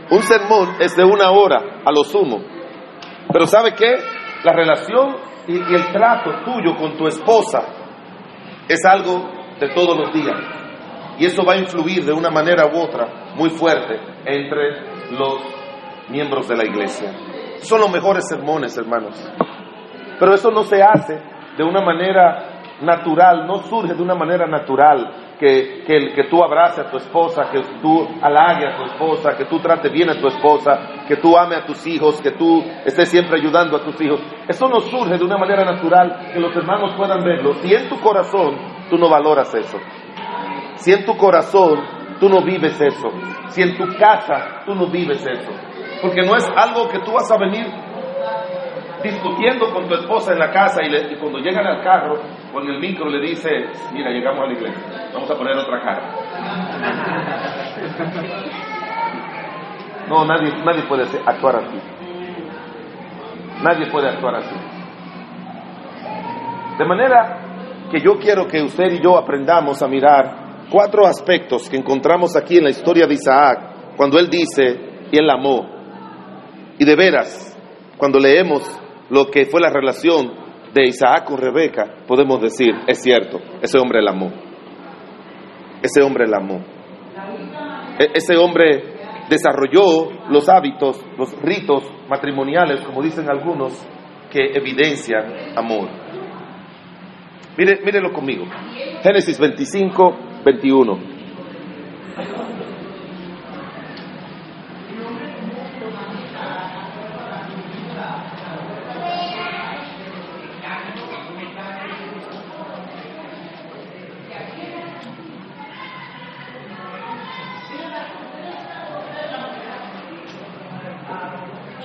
Un 0.10 0.24
sermón 0.24 0.78
es 0.80 0.96
de 0.96 1.04
una 1.04 1.32
hora, 1.32 1.82
a 1.86 1.92
lo 1.92 2.04
sumo. 2.04 2.42
Pero 3.32 3.46
¿sabe 3.46 3.74
qué? 3.76 3.96
La 4.44 4.54
relación 4.54 5.16
y, 5.48 5.54
y 5.54 5.76
el 5.76 5.92
trato 5.92 6.32
tuyo 6.44 6.76
con 6.76 6.98
tu 6.98 7.08
esposa 7.08 7.64
es 8.68 8.84
algo 8.86 9.30
de 9.60 9.70
todos 9.74 9.98
los 9.98 10.14
días. 10.14 10.38
Y 11.20 11.26
eso 11.26 11.44
va 11.46 11.54
a 11.54 11.58
influir 11.58 12.04
de 12.04 12.14
una 12.14 12.32
manera 12.32 12.66
u 12.66 12.80
otra 12.80 13.34
muy 13.36 13.52
fuerte 13.52 14.00
entre 14.26 15.12
los 15.12 15.36
miembros 16.10 16.48
de 16.48 16.58
la 16.58 16.66
iglesia. 16.66 17.14
Son 17.62 17.80
los 17.80 17.92
mejores 17.92 18.28
sermones, 18.28 18.76
hermanos. 18.78 19.16
Pero 20.20 20.34
eso 20.34 20.50
no 20.50 20.64
se 20.64 20.82
hace 20.82 21.31
de 21.58 21.64
una 21.64 21.82
manera 21.82 22.62
natural, 22.82 23.46
no 23.46 23.60
surge 23.64 23.94
de 23.94 24.02
una 24.02 24.16
manera 24.16 24.48
natural 24.48 25.36
que, 25.40 25.84
que, 25.86 26.14
que 26.14 26.24
tú 26.26 26.44
abraces 26.44 26.86
a 26.86 26.92
tu 26.92 26.98
esposa, 26.98 27.50
que 27.52 27.62
tú 27.82 28.08
halague 28.22 28.68
a 28.68 28.78
tu 28.78 28.84
esposa, 28.86 29.36
que 29.38 29.46
tú 29.46 29.60
trates 29.60 29.92
bien 29.92 30.10
a 30.10 30.20
tu 30.20 30.28
esposa, 30.28 31.06
que 31.08 31.18
tú 31.18 31.38
ames 31.38 31.60
a 31.60 31.66
tus 31.66 31.86
hijos, 31.88 32.22
que 32.22 32.32
tú 32.32 32.64
estés 32.86 33.10
siempre 33.10 33.40
ayudando 33.40 33.78
a 33.78 33.84
tus 33.84 34.00
hijos. 34.02 34.22
Eso 34.48 34.68
no 34.68 34.80
surge 34.82 35.18
de 35.18 35.24
una 35.24 35.38
manera 35.38 35.64
natural 35.64 36.32
que 36.34 36.40
los 36.40 36.56
hermanos 36.56 36.94
puedan 36.96 37.24
verlo. 37.24 37.54
Si 37.56 37.74
en 37.74 37.90
tu 37.90 38.00
corazón 38.00 38.56
tú 38.90 38.98
no 38.98 39.10
valoras 39.10 39.54
eso, 39.54 39.78
si 40.76 40.94
en 40.94 41.06
tu 41.06 41.16
corazón 41.18 41.80
tú 42.20 42.30
no 42.30 42.42
vives 42.42 42.80
eso, 42.80 43.10
si 43.50 43.62
en 43.62 43.78
tu 43.78 43.86
casa 43.98 44.64
tú 44.66 44.76
no 44.76 44.88
vives 44.88 45.26
eso, 45.26 45.52
porque 46.02 46.22
no 46.22 46.36
es 46.36 46.48
algo 46.56 46.88
que 46.90 47.00
tú 47.00 47.12
vas 47.14 47.32
a 47.32 47.38
venir 47.38 47.66
discutiendo 49.04 49.72
con 49.74 49.88
tu 49.88 49.96
esposa 49.96 50.34
en 50.34 50.40
la 50.40 50.52
casa 50.52 50.84
y, 50.84 50.90
le, 50.90 51.14
y, 51.14 51.16
cuando 51.18 51.40
llegan 51.40 51.66
al 51.66 51.84
carro 51.84 52.22
o 52.54 52.62
en 52.62 52.70
el 52.70 52.80
micro 52.80 53.10
le 53.10 53.20
dice, 53.22 53.50
mira, 53.94 54.10
llegamos 54.12 54.44
a 54.44 54.48
la 54.48 54.54
iglesia, 54.54 55.10
vamos 55.14 55.30
a 55.30 55.36
poner 55.36 55.58
otra 55.58 55.82
cara. 55.82 56.16
No, 60.10 60.26
nadie, 60.26 60.52
nadie 60.66 60.84
puede 60.84 61.04
actuar 61.26 61.56
así. 61.58 61.80
Nadie 63.64 63.90
puede 63.92 64.10
actuar 64.10 64.36
así. 64.36 64.56
De 66.78 66.86
manera 66.86 67.88
que 67.92 68.00
yo 68.00 68.18
quiero 68.20 68.48
que 68.48 68.62
usted 68.62 68.92
y 68.92 69.02
yo 69.02 69.18
aprendamos 69.18 69.82
a 69.82 69.88
mirar 69.88 70.66
cuatro 70.70 71.06
aspectos 71.06 71.70
que 71.70 71.78
encontramos 71.78 72.36
aquí 72.36 72.58
en 72.58 72.64
la 72.64 72.72
historia 72.72 73.06
de 73.06 73.14
Isaac, 73.14 73.96
cuando 73.96 74.18
él 74.18 74.30
dice, 74.30 75.08
y 75.12 75.18
él 75.18 75.30
amó. 75.30 75.70
Y 76.80 76.86
de 76.86 76.96
veras, 76.96 77.58
cuando 77.98 78.20
leemos 78.20 78.81
lo 79.12 79.30
que 79.30 79.46
fue 79.46 79.60
la 79.60 79.70
relación 79.70 80.32
de 80.74 80.86
Isaac 80.86 81.26
con 81.26 81.38
Rebeca, 81.38 81.98
podemos 82.08 82.42
decir, 82.42 82.74
es 82.88 83.02
cierto, 83.02 83.40
ese 83.62 83.78
hombre 83.78 84.02
la 84.02 84.12
amó. 84.12 84.32
Ese 85.82 86.02
hombre 86.02 86.28
la 86.28 86.38
amó. 86.38 86.62
E 88.00 88.12
ese 88.14 88.38
hombre 88.38 89.28
desarrolló 89.30 90.30
los 90.30 90.48
hábitos, 90.48 91.04
los 91.18 91.40
ritos 91.42 91.84
matrimoniales, 92.08 92.82
como 92.82 93.02
dicen 93.02 93.30
algunos, 93.30 93.86
que 94.32 94.54
evidencian 94.54 95.58
amor. 95.58 95.90
Mire, 97.58 97.82
mírelo 97.84 98.14
conmigo. 98.14 98.46
Génesis 99.04 99.38
25, 99.38 100.18
21. 100.46 101.00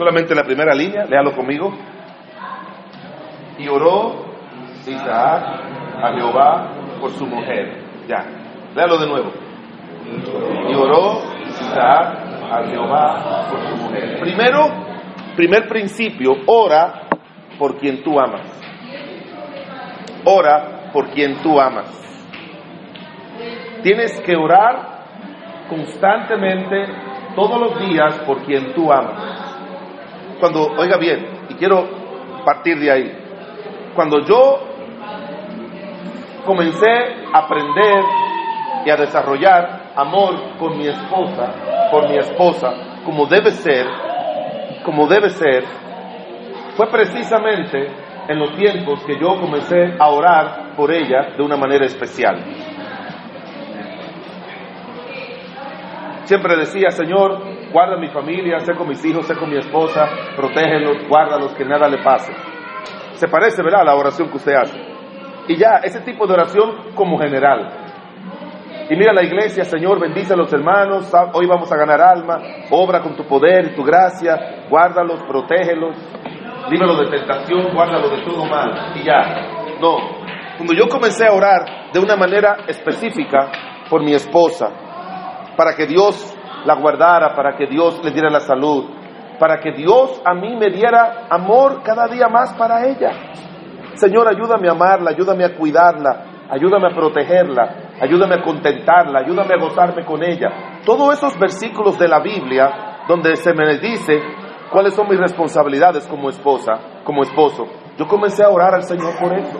Solamente 0.07 0.37
la 0.37 0.45
primera 0.45 0.73
línea, 0.73 1.05
léalo 1.05 1.35
conmigo. 1.35 1.75
Y 3.59 3.67
oró 3.67 4.25
Isaac 4.87 5.43
a 6.01 6.13
Jehová 6.15 6.71
por 7.01 7.11
su 7.11 7.27
mujer. 7.27 7.83
Ya, 8.07 8.25
léalo 8.77 8.99
de 8.99 9.07
nuevo. 9.09 9.33
Y 10.71 10.75
oró 10.77 11.23
Isaac 11.49 12.19
a 12.53 12.63
Jehová 12.69 13.49
por 13.51 13.61
su 13.67 13.77
mujer. 13.83 14.21
Primero, 14.21 14.69
primer 15.35 15.67
principio, 15.67 16.37
ora 16.47 17.09
por 17.59 17.77
quien 17.79 18.05
tú 18.05 18.21
amas. 18.21 18.47
Ora 20.25 20.93
por 20.93 21.09
quien 21.09 21.43
tú 21.43 21.61
amas. 21.61 21.91
Tienes 23.83 24.21
que 24.21 24.37
orar 24.37 25.67
constantemente 25.69 26.87
todos 27.35 27.61
los 27.61 27.79
días 27.81 28.21
por 28.21 28.45
quien 28.45 28.73
tú 28.73 28.93
amas. 28.93 29.36
Cuando, 30.41 30.73
oiga 30.77 30.97
bien, 30.99 31.47
y 31.49 31.55
quiero 31.55 31.87
partir 32.45 32.79
de 32.79 32.91
ahí, 32.91 33.19
cuando 33.95 34.21
yo 34.25 34.61
comencé 36.45 36.91
a 37.33 37.39
aprender 37.39 38.05
y 38.85 38.91
a 38.91 38.97
desarrollar 38.97 39.93
amor 39.97 40.59
con 40.59 40.79
mi 40.79 40.87
esposa, 40.87 41.89
por 41.91 42.09
mi 42.09 42.19
esposa, 42.19 42.69
como 43.05 43.27
debe 43.27 43.51
ser, 43.51 43.87
como 44.85 45.07
debe 45.07 45.31
ser, 45.31 45.65
fue 46.77 46.87
precisamente 46.91 47.89
en 48.29 48.39
los 48.39 48.55
tiempos 48.57 49.03
que 49.05 49.19
yo 49.19 49.41
comencé 49.41 49.95
a 49.99 50.09
orar 50.09 50.77
por 50.77 50.93
ella 50.93 51.35
de 51.37 51.43
una 51.43 51.57
manera 51.57 51.87
especial. 51.87 52.37
Siempre 56.27 56.57
decía, 56.57 56.91
Señor, 56.91 57.39
guarda 57.73 57.97
mi 57.99 58.09
familia, 58.09 58.59
sé 58.59 58.75
con 58.75 58.89
mis 58.89 59.05
hijos, 59.05 59.29
sé 59.29 59.37
con 59.37 59.49
mi 59.49 59.59
esposa, 59.59 60.09
protégelos, 60.35 61.07
guárdalos, 61.09 61.55
que 61.55 61.65
nada 61.65 61.89
le 61.89 62.03
pase. 62.03 62.33
Se 63.13 63.29
parece, 63.29 63.63
¿verdad?, 63.63 63.83
a 63.83 63.85
la 63.85 63.95
oración 63.95 64.29
que 64.29 64.37
usted 64.37 64.55
hace. 64.55 64.77
Y 65.47 65.57
ya, 65.57 65.77
ese 65.85 66.01
tipo 66.01 66.27
de 66.27 66.35
oración 66.35 66.95
como 66.97 67.17
general. 67.17 67.71
Y 68.91 68.97
mira 68.97 69.13
la 69.13 69.23
iglesia, 69.23 69.63
Señor, 69.63 70.01
bendice 70.01 70.35
a 70.35 70.37
los 70.37 70.53
hermanos, 70.53 71.13
hoy 71.33 71.47
vamos 71.47 71.71
a 71.71 71.77
ganar 71.77 72.01
alma, 72.01 72.41
obra 72.73 73.01
con 73.03 73.15
tu 73.15 73.23
poder 73.23 73.67
y 73.67 73.77
tu 73.77 73.85
gracia, 73.85 74.67
guárdalos, 74.69 75.23
protégelos, 75.23 75.97
líbralo 76.69 77.05
de 77.05 77.19
tentación, 77.19 77.73
guárdalo 77.73 78.09
de 78.09 78.25
todo 78.25 78.45
mal. 78.47 78.97
Y 78.97 79.05
ya, 79.05 79.79
no. 79.81 79.97
Cuando 80.57 80.75
yo 80.75 80.89
comencé 80.89 81.29
a 81.29 81.33
orar 81.33 81.93
de 81.93 82.01
una 82.01 82.17
manera 82.17 82.57
específica 82.67 83.49
por 83.89 84.03
mi 84.03 84.13
esposa, 84.13 84.86
para 85.57 85.75
que 85.75 85.87
Dios 85.87 86.35
la 86.65 86.75
guardara, 86.75 87.35
para 87.35 87.57
que 87.57 87.67
Dios 87.67 88.01
le 88.05 88.11
diera 88.11 88.31
la 88.31 88.41
salud, 88.41 88.85
para 89.39 89.59
que 89.59 89.73
Dios 89.73 90.21
a 90.25 90.35
mí 90.35 90.57
me 90.57 90.71
diera 90.71 91.27
amor 91.31 91.83
cada 91.83 92.07
día 92.09 92.29
más 92.29 92.53
para 92.55 92.87
ella. 92.87 93.11
Señor, 93.95 94.29
ayúdame 94.29 94.69
a 94.69 94.73
amarla, 94.73 95.11
ayúdame 95.11 95.45
a 95.45 95.57
cuidarla, 95.57 96.47
ayúdame 96.51 96.89
a 96.89 96.95
protegerla, 96.95 97.93
ayúdame 98.01 98.35
a 98.35 98.43
contentarla, 98.43 99.21
ayúdame 99.21 99.55
a 99.55 99.59
gozarme 99.59 100.05
con 100.05 100.23
ella. 100.23 100.81
Todos 100.85 101.15
esos 101.15 101.39
versículos 101.39 101.99
de 101.99 102.09
la 102.09 102.21
Biblia 102.21 103.05
donde 103.09 103.37
se 103.37 103.55
me 103.55 103.79
dice 103.79 104.21
cuáles 104.71 104.95
son 104.95 105.09
mis 105.09 105.19
responsabilidades 105.19 106.07
como 106.09 106.29
esposa, 106.29 107.03
como 107.05 107.23
esposo. 107.23 107.65
Yo 107.97 108.07
comencé 108.07 108.45
a 108.45 108.51
orar 108.51 108.75
al 108.75 108.83
Señor 108.83 109.19
por 109.19 109.33
eso. 109.33 109.59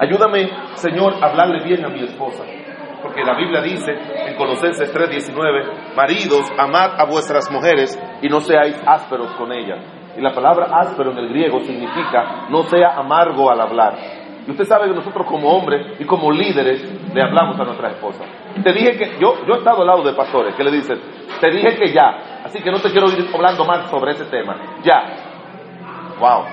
Ayúdame, 0.00 0.50
Señor, 0.74 1.14
a 1.22 1.28
hablarle 1.28 1.64
bien 1.64 1.84
a 1.84 1.88
mi 1.88 2.02
esposa 2.02 2.42
porque 3.12 3.24
la 3.24 3.36
Biblia 3.36 3.60
dice 3.60 3.92
en 3.92 4.34
Colosenses 4.36 4.90
3:19, 4.90 5.94
maridos, 5.94 6.50
amad 6.56 6.98
a 6.98 7.04
vuestras 7.04 7.50
mujeres 7.50 8.00
y 8.22 8.28
no 8.28 8.40
seáis 8.40 8.80
ásperos 8.86 9.34
con 9.34 9.52
ellas. 9.52 9.84
Y 10.16 10.22
la 10.22 10.32
palabra 10.32 10.68
áspero 10.80 11.12
en 11.12 11.18
el 11.18 11.28
griego 11.28 11.60
significa 11.60 12.46
no 12.48 12.62
sea 12.62 12.96
amargo 12.96 13.50
al 13.50 13.60
hablar. 13.60 13.98
Y 14.46 14.50
usted 14.50 14.64
sabe 14.64 14.88
que 14.88 14.94
nosotros 14.94 15.26
como 15.26 15.50
hombres 15.50 16.00
y 16.00 16.06
como 16.06 16.32
líderes 16.32 16.82
le 17.14 17.22
hablamos 17.22 17.60
a 17.60 17.64
nuestra 17.64 17.90
esposa. 17.90 18.24
Te 18.64 18.72
dije 18.72 18.96
que 18.96 19.20
yo, 19.20 19.44
yo 19.46 19.54
he 19.54 19.58
estado 19.58 19.82
al 19.82 19.86
lado 19.86 20.02
de 20.02 20.14
pastores 20.14 20.54
que 20.54 20.64
le 20.64 20.70
dicen, 20.70 20.98
te 21.38 21.50
dije 21.50 21.76
que 21.76 21.92
ya, 21.92 22.40
así 22.44 22.62
que 22.62 22.70
no 22.70 22.78
te 22.78 22.90
quiero 22.90 23.08
ir 23.08 23.28
hablando 23.34 23.66
más 23.66 23.90
sobre 23.90 24.12
ese 24.12 24.24
tema. 24.24 24.56
Ya. 24.82 25.02
Wow. 26.18 26.44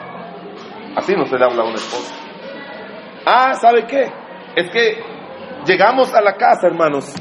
Así 0.97 1.15
no 1.15 1.25
se 1.25 1.37
le 1.37 1.45
habla 1.45 1.63
a 1.63 1.65
una 1.65 1.75
esposa. 1.75 2.15
Ah, 3.25 3.53
¿sabe 3.53 3.85
qué? 3.87 4.11
Es 4.55 4.69
que 4.71 5.18
Llegamos 5.65 6.13
a 6.15 6.21
la 6.21 6.33
casa, 6.33 6.67
hermanos. 6.67 7.13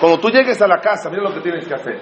Cuando 0.00 0.18
tú 0.20 0.28
llegues 0.30 0.60
a 0.62 0.68
la 0.68 0.78
casa, 0.78 1.10
mira 1.10 1.22
lo 1.22 1.34
que 1.34 1.40
tienes 1.40 1.66
que 1.66 1.74
hacer. 1.74 2.00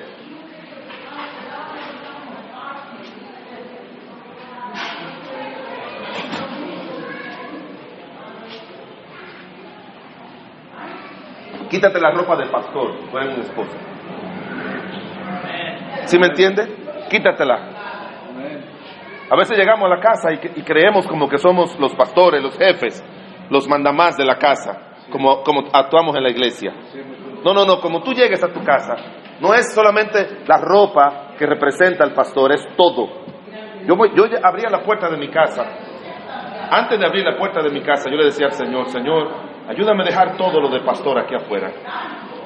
Quítate 11.70 12.00
la 12.00 12.12
ropa 12.12 12.36
de 12.36 12.46
pastor, 12.46 13.10
tú 13.10 13.18
eres 13.18 13.34
un 13.34 13.40
esposo. 13.42 13.76
¿Sí 16.04 16.18
me 16.18 16.26
entiende? 16.26 16.68
Quítatela. 17.10 17.54
A 19.28 19.36
veces 19.36 19.58
llegamos 19.58 19.90
a 19.90 19.96
la 19.96 20.00
casa 20.00 20.28
y 20.32 20.62
creemos 20.62 21.06
como 21.08 21.28
que 21.28 21.38
somos 21.38 21.76
los 21.80 21.94
pastores, 21.96 22.40
los 22.40 22.56
jefes, 22.56 23.02
los 23.50 23.66
mandamás 23.66 24.16
de 24.16 24.24
la 24.24 24.36
casa 24.36 24.95
como, 25.10 25.42
como 25.42 25.64
actuamos 25.72 26.16
en 26.16 26.22
la 26.22 26.30
iglesia. 26.30 26.72
No, 27.44 27.52
no, 27.54 27.64
no, 27.64 27.80
como 27.80 28.02
tú 28.02 28.12
llegues 28.12 28.42
a 28.42 28.52
tu 28.52 28.62
casa, 28.62 28.94
no 29.40 29.54
es 29.54 29.72
solamente 29.74 30.42
la 30.46 30.58
ropa 30.58 31.34
que 31.38 31.46
representa 31.46 32.04
al 32.04 32.12
pastor, 32.12 32.52
es 32.52 32.66
todo. 32.76 33.26
Yo, 33.86 33.94
yo 34.14 34.24
abría 34.42 34.68
la 34.70 34.82
puerta 34.82 35.08
de 35.08 35.16
mi 35.16 35.28
casa. 35.28 35.64
Antes 36.70 36.98
de 36.98 37.06
abrir 37.06 37.24
la 37.24 37.36
puerta 37.36 37.62
de 37.62 37.70
mi 37.70 37.82
casa, 37.82 38.10
yo 38.10 38.16
le 38.16 38.24
decía 38.24 38.46
al 38.46 38.52
Señor, 38.52 38.88
Señor, 38.88 39.28
ayúdame 39.68 40.02
a 40.02 40.06
dejar 40.06 40.36
todo 40.36 40.60
lo 40.60 40.68
de 40.68 40.80
pastor 40.80 41.18
aquí 41.18 41.34
afuera. 41.34 41.70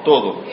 Todo. 0.05 0.43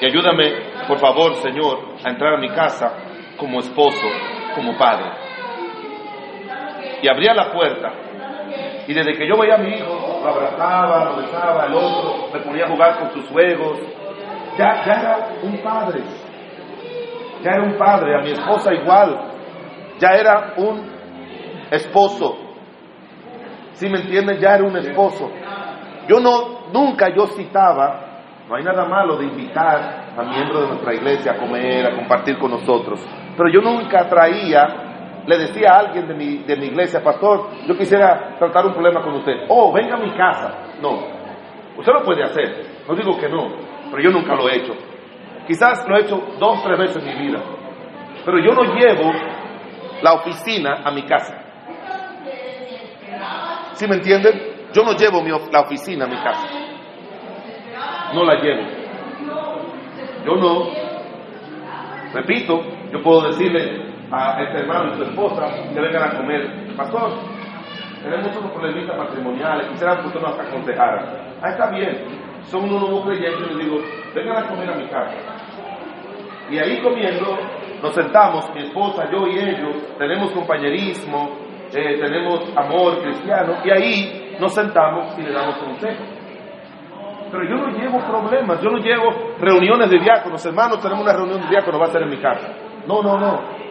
Y 0.00 0.06
ayúdame, 0.06 0.52
por 0.86 0.98
favor, 0.98 1.34
Señor, 1.36 1.96
a 2.04 2.10
entrar 2.10 2.34
a 2.34 2.38
mi 2.38 2.48
casa 2.50 2.92
como 3.36 3.60
esposo, 3.60 4.06
como 4.54 4.76
padre. 4.76 5.10
Y 7.02 7.08
abría 7.08 7.34
la 7.34 7.50
puerta. 7.50 8.05
Y 8.86 8.94
desde 8.94 9.14
que 9.14 9.28
yo 9.28 9.36
veía 9.36 9.56
a 9.56 9.58
mi 9.58 9.70
hijo, 9.70 10.20
lo 10.22 10.28
abrazaba, 10.28 11.06
lo 11.06 11.16
besaba, 11.16 11.66
el 11.66 11.74
otro 11.74 12.28
me 12.32 12.40
ponía 12.40 12.64
a 12.64 12.68
jugar 12.68 12.98
con 13.00 13.10
sus 13.12 13.28
juegos. 13.28 13.80
Ya, 14.56 14.82
era 14.84 15.28
un 15.42 15.58
padre, 15.58 16.02
ya 17.42 17.50
era 17.50 17.62
un 17.62 17.76
padre, 17.76 18.14
a 18.16 18.22
mi 18.22 18.30
esposa 18.30 18.72
igual, 18.72 19.32
ya 19.98 20.08
era 20.10 20.54
un 20.56 20.90
esposo. 21.70 22.38
Si 23.72 23.88
me 23.88 24.00
entienden, 24.00 24.38
ya 24.38 24.54
era 24.54 24.64
un 24.64 24.76
esposo. 24.76 25.30
Yo 26.08 26.20
no, 26.20 26.70
nunca 26.72 27.08
yo 27.14 27.26
citaba, 27.26 28.22
no 28.48 28.54
hay 28.54 28.62
nada 28.62 28.86
malo 28.86 29.16
de 29.16 29.24
invitar 29.24 30.06
a 30.16 30.22
miembros 30.22 30.62
de 30.62 30.68
nuestra 30.68 30.94
iglesia 30.94 31.32
a 31.32 31.36
comer, 31.36 31.86
a 31.86 31.96
compartir 31.96 32.38
con 32.38 32.52
nosotros, 32.52 33.04
pero 33.36 33.50
yo 33.50 33.60
nunca 33.60 34.08
traía 34.08 34.85
le 35.26 35.38
decía 35.38 35.72
a 35.72 35.78
alguien 35.80 36.06
de 36.06 36.14
mi, 36.14 36.38
de 36.38 36.56
mi 36.56 36.66
iglesia, 36.66 37.02
pastor, 37.02 37.50
yo 37.66 37.76
quisiera 37.76 38.36
tratar 38.38 38.66
un 38.66 38.72
problema 38.72 39.02
con 39.02 39.14
usted. 39.14 39.46
Oh, 39.48 39.72
venga 39.72 39.96
a 39.96 39.98
mi 39.98 40.10
casa. 40.12 40.54
No, 40.80 40.98
usted 41.76 41.92
lo 41.92 42.04
puede 42.04 42.22
hacer. 42.22 42.66
No 42.88 42.94
digo 42.94 43.18
que 43.18 43.28
no, 43.28 43.48
pero 43.90 44.02
yo 44.02 44.10
nunca 44.10 44.34
lo 44.34 44.48
he 44.48 44.56
hecho. 44.56 44.74
Quizás 45.46 45.86
lo 45.88 45.96
he 45.96 46.02
hecho 46.02 46.20
dos, 46.38 46.62
tres 46.62 46.78
veces 46.78 46.96
en 46.96 47.04
mi 47.04 47.26
vida. 47.26 47.42
Pero 48.24 48.38
yo 48.38 48.52
no 48.52 48.74
llevo 48.74 49.12
la 50.02 50.14
oficina 50.14 50.82
a 50.84 50.90
mi 50.90 51.02
casa. 51.02 51.42
¿Sí 53.74 53.86
me 53.86 53.96
entienden? 53.96 54.56
Yo 54.72 54.82
no 54.82 54.92
llevo 54.92 55.22
mi, 55.22 55.30
la 55.50 55.60
oficina 55.60 56.04
a 56.04 56.08
mi 56.08 56.16
casa. 56.16 56.48
No 58.14 58.24
la 58.24 58.34
llevo. 58.40 58.62
Yo 60.24 60.36
no. 60.36 60.70
Repito, 62.12 62.62
yo 62.92 63.02
puedo 63.02 63.28
decirle, 63.28 63.85
a 64.10 64.42
este 64.42 64.58
hermano 64.58 64.92
y 64.92 64.96
su 64.96 65.02
esposa 65.04 65.48
que 65.72 65.80
vengan 65.80 66.02
a 66.02 66.16
comer. 66.16 66.76
Pastor, 66.76 67.12
tenemos 68.02 68.36
unos 68.36 68.52
problemitas 68.52 68.96
matrimoniales, 68.96 69.68
quisiera 69.68 70.00
que 70.00 70.06
usted 70.06 70.20
nos 70.20 70.38
aconsejara. 70.38 71.34
Ah, 71.42 71.50
está 71.50 71.70
bien, 71.70 72.04
son 72.44 72.64
unos 72.64 72.82
nuevos 72.82 73.06
creyentes, 73.06 73.48
les 73.48 73.58
digo, 73.58 73.78
vengan 74.14 74.44
a 74.44 74.48
comer 74.48 74.70
a 74.70 74.76
mi 74.76 74.86
casa. 74.88 75.16
Y 76.48 76.58
ahí 76.58 76.80
comiendo, 76.80 77.36
nos 77.82 77.94
sentamos, 77.94 78.48
mi 78.54 78.62
esposa, 78.62 79.10
yo 79.10 79.26
y 79.26 79.38
ellos, 79.38 79.96
tenemos 79.98 80.30
compañerismo, 80.30 81.30
eh, 81.74 81.98
tenemos 82.00 82.56
amor 82.56 83.02
cristiano 83.02 83.54
y 83.64 83.70
ahí 83.70 84.36
nos 84.40 84.54
sentamos 84.54 85.18
y 85.18 85.22
le 85.22 85.32
damos 85.32 85.56
consejos. 85.56 86.06
Pero 87.32 87.42
yo 87.42 87.56
no 87.56 87.76
llevo 87.76 87.98
problemas, 88.06 88.62
yo 88.62 88.70
no 88.70 88.78
llevo 88.78 89.10
reuniones 89.40 89.90
de 89.90 89.98
diáconos, 89.98 90.46
hermanos, 90.46 90.80
tenemos 90.80 91.02
una 91.02 91.12
reunión 91.12 91.40
de 91.42 91.48
diáconos, 91.48 91.80
va 91.80 91.86
a 91.86 91.90
ser 91.90 92.02
en 92.02 92.10
mi 92.10 92.18
casa. 92.18 92.54
No, 92.86 93.02
no, 93.02 93.18
no. 93.18 93.65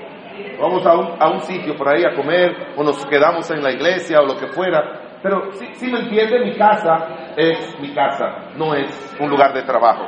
Vamos 0.60 0.86
a 0.86 0.94
un, 0.98 1.22
a 1.22 1.30
un 1.30 1.40
sitio 1.42 1.76
por 1.76 1.90
ahí 1.90 2.04
a 2.04 2.16
comer 2.16 2.74
o 2.76 2.84
nos 2.84 3.06
quedamos 3.06 3.50
en 3.52 3.64
la 3.64 3.72
iglesia 3.72 4.22
o 4.22 4.26
lo 4.26 4.38
que 4.38 4.48
fuera. 4.48 5.06
Pero 5.26 5.52
si, 5.54 5.92
me 5.92 6.02
entiende, 6.02 6.40
mi 6.40 6.56
casa 6.56 7.34
es 7.36 7.80
mi 7.80 7.94
casa, 7.96 8.52
no 8.56 8.76
es 8.76 9.18
un 9.20 9.28
lugar 9.28 9.54
de 9.54 9.64
trabajo. 9.64 10.06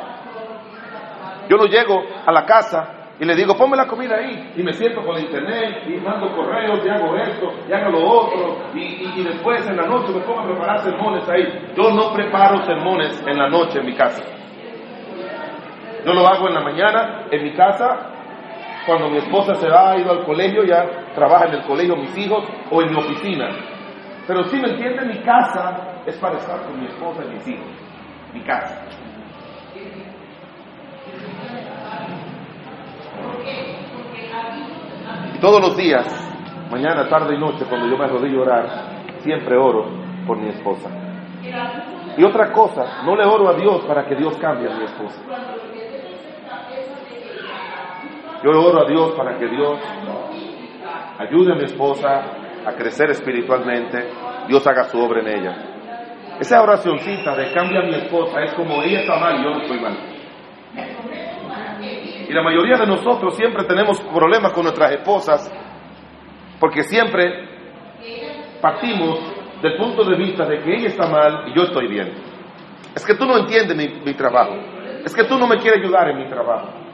Yo 1.49 1.57
no 1.57 1.65
llego 1.65 2.03
a 2.23 2.31
la 2.31 2.45
casa 2.45 2.97
y 3.19 3.25
le 3.25 3.35
digo, 3.35 3.55
ponme 3.57 3.75
la 3.75 3.87
comida 3.87 4.15
ahí, 4.15 4.53
y 4.55 4.61
me 4.61 4.73
siento 4.73 5.03
con 5.03 5.17
el 5.17 5.23
internet, 5.23 5.85
y 5.87 5.95
mando 6.01 6.31
correos, 6.35 6.85
y 6.85 6.89
hago 6.89 7.15
esto, 7.15 7.51
y 7.67 7.73
hago 7.73 7.89
lo 7.89 8.07
otro, 8.07 8.57
y, 8.75 9.23
después 9.23 9.67
en 9.67 9.77
la 9.77 9.87
noche 9.87 10.13
me 10.13 10.21
pongo 10.21 10.41
a 10.41 10.45
preparar 10.45 10.79
sermones 10.81 11.27
ahí. 11.27 11.73
Yo 11.75 11.89
no 11.89 12.13
preparo 12.13 12.63
sermones 12.63 13.19
en 13.25 13.39
la 13.39 13.49
noche 13.49 13.79
en 13.79 13.85
mi 13.87 13.95
casa. 13.95 14.21
Yo 16.05 16.13
lo 16.13 16.27
hago 16.27 16.47
en 16.47 16.53
la 16.53 16.61
mañana 16.61 17.25
en 17.31 17.43
mi 17.43 17.53
casa, 17.53 18.16
cuando 18.87 19.09
mi 19.09 19.17
esposa 19.17 19.53
se 19.55 19.67
va, 19.69 19.91
ha 19.91 19.99
ido 19.99 20.11
al 20.11 20.23
colegio, 20.23 20.63
ya 20.63 21.11
trabaja 21.13 21.47
en 21.47 21.55
el 21.55 21.63
colegio 21.63 21.97
mis 21.97 22.17
hijos, 22.17 22.45
o 22.71 22.81
en 22.81 22.89
mi 22.89 22.97
oficina. 22.97 23.49
Pero 24.25 24.45
si 24.45 24.57
me 24.57 24.69
entiende, 24.69 25.05
mi 25.05 25.19
casa 25.19 26.01
es 26.05 26.17
para 26.17 26.37
estar 26.37 26.61
con 26.63 26.79
mi 26.79 26.87
esposa 26.87 27.21
y 27.25 27.35
mis 27.35 27.47
hijos. 27.49 27.67
Mi 28.33 28.41
casa. 28.41 28.81
Y 35.35 35.39
todos 35.39 35.61
los 35.61 35.75
días, 35.75 36.07
mañana, 36.71 37.09
tarde 37.09 37.35
y 37.35 37.39
noche, 37.39 37.65
cuando 37.67 37.87
yo 37.87 37.97
me 37.97 38.05
arrodillo 38.05 38.39
a 38.39 38.41
orar, 38.43 38.69
siempre 39.19 39.57
oro 39.57 39.85
por 40.25 40.37
mi 40.37 40.49
esposa. 40.49 40.89
Y 42.17 42.23
otra 42.23 42.51
cosa, 42.53 43.03
no 43.03 43.15
le 43.15 43.25
oro 43.25 43.49
a 43.49 43.53
Dios 43.53 43.83
para 43.85 44.05
que 44.05 44.15
Dios 44.15 44.37
cambie 44.37 44.71
a 44.71 44.75
mi 44.75 44.85
esposa. 44.85 45.21
Yo 48.43 48.51
oro 48.51 48.85
a 48.85 48.89
Dios 48.89 49.13
para 49.13 49.37
que 49.37 49.47
Dios 49.47 49.79
ayude 51.19 51.53
a 51.53 51.55
mi 51.55 51.63
esposa 51.63 52.23
a 52.65 52.73
crecer 52.73 53.09
espiritualmente, 53.09 54.09
Dios 54.47 54.65
haga 54.67 54.83
su 54.85 54.99
obra 54.99 55.21
en 55.21 55.39
ella. 55.39 55.55
Esa 56.39 56.61
oracioncita 56.61 57.35
de 57.35 57.51
cambia 57.51 57.79
a 57.79 57.83
mi 57.83 57.95
esposa 57.95 58.43
es 58.43 58.53
como 58.53 58.83
ella 58.83 58.99
está 58.99 59.17
mal 59.17 59.39
y 59.39 59.43
yo 59.43 59.49
no 59.49 59.61
estoy 59.61 59.79
mal. 59.79 59.97
Y 62.29 62.33
la 62.33 62.43
mayoría 62.43 62.77
de 62.77 62.85
nosotros 62.85 63.35
siempre 63.35 63.63
tenemos 63.63 63.99
problemas 64.01 64.51
con 64.51 64.63
nuestras 64.63 64.91
esposas 64.91 65.51
porque 66.59 66.83
siempre 66.83 67.47
partimos 68.61 69.19
del 69.61 69.77
punto 69.77 70.03
de 70.03 70.15
vista 70.15 70.45
de 70.45 70.59
que 70.59 70.75
ella 70.75 70.87
está 70.87 71.07
mal 71.07 71.45
y 71.47 71.55
yo 71.55 71.63
estoy 71.63 71.87
bien. 71.87 72.13
Es 72.95 73.05
que 73.05 73.15
tú 73.15 73.25
no 73.25 73.37
entiendes 73.37 73.75
mi, 73.75 73.87
mi 74.05 74.13
trabajo. 74.13 74.55
Es 75.05 75.15
que 75.15 75.23
tú 75.23 75.37
no 75.39 75.47
me 75.47 75.57
quieres 75.57 75.81
ayudar 75.81 76.09
en 76.09 76.17
mi 76.17 76.27
trabajo. 76.27 76.86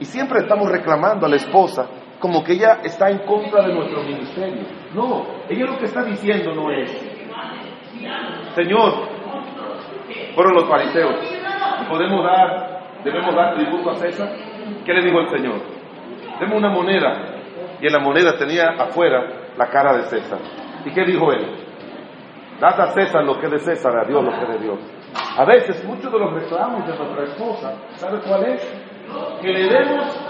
Y 0.00 0.04
siempre 0.04 0.40
estamos 0.40 0.70
reclamando 0.70 1.26
a 1.26 1.28
la 1.28 1.36
esposa 1.36 1.88
como 2.18 2.42
que 2.42 2.52
ella 2.52 2.80
está 2.82 3.10
en 3.10 3.18
contra 3.18 3.66
de 3.66 3.74
nuestro 3.74 4.02
ministerio. 4.02 4.62
No, 4.94 5.26
ella 5.48 5.66
lo 5.66 5.78
que 5.78 5.84
está 5.84 6.02
diciendo 6.02 6.54
no 6.54 6.70
es, 6.70 6.90
Señor, 8.54 8.92
fueron 10.34 10.54
los 10.54 10.68
fariseos, 10.68 11.14
podemos 11.88 12.24
dar 12.24 12.78
debemos 13.04 13.34
dar 13.34 13.54
tributo 13.54 13.90
a 13.90 13.94
César. 13.96 14.28
¿Qué 14.84 14.92
le 14.92 15.04
dijo 15.04 15.20
el 15.20 15.28
Señor? 15.28 15.60
Deme 16.40 16.56
una 16.56 16.70
moneda. 16.70 17.34
Y 17.80 17.86
en 17.86 17.92
la 17.92 18.00
moneda 18.00 18.36
tenía 18.36 18.70
afuera 18.70 19.24
la 19.56 19.66
cara 19.68 19.96
de 19.96 20.02
César. 20.04 20.38
¿Y 20.84 20.92
qué 20.92 21.04
dijo 21.04 21.32
él? 21.32 21.46
Dad 22.60 22.80
a 22.80 22.86
César 22.92 23.24
lo 23.24 23.38
que 23.38 23.46
es 23.46 23.52
de 23.52 23.58
César, 23.60 23.96
a 23.96 24.04
Dios 24.04 24.24
lo 24.24 24.30
que 24.32 24.42
es 24.42 24.48
de 24.48 24.58
Dios. 24.58 24.78
A 25.36 25.44
veces 25.44 25.84
muchos 25.84 26.12
de 26.12 26.18
los 26.18 26.34
reclamos 26.34 26.86
de 26.86 26.96
nuestra 26.96 27.24
esposa, 27.24 27.74
¿sabe 27.94 28.20
cuál 28.20 28.44
es? 28.46 28.87
Que 29.40 29.48
le 29.48 29.68
demos 29.68 30.28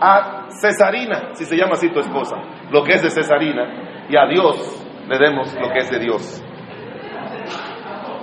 a 0.00 0.46
Cesarina, 0.50 1.34
si 1.34 1.44
se 1.44 1.56
llama 1.56 1.72
así 1.72 1.90
tu 1.90 2.00
esposa, 2.00 2.36
lo 2.70 2.82
que 2.84 2.92
es 2.92 3.02
de 3.02 3.10
Cesarina, 3.10 4.06
y 4.08 4.16
a 4.16 4.26
Dios 4.26 4.86
le 5.08 5.18
demos 5.18 5.54
lo 5.54 5.68
que 5.72 5.78
es 5.78 5.90
de 5.90 5.98
Dios. 5.98 6.44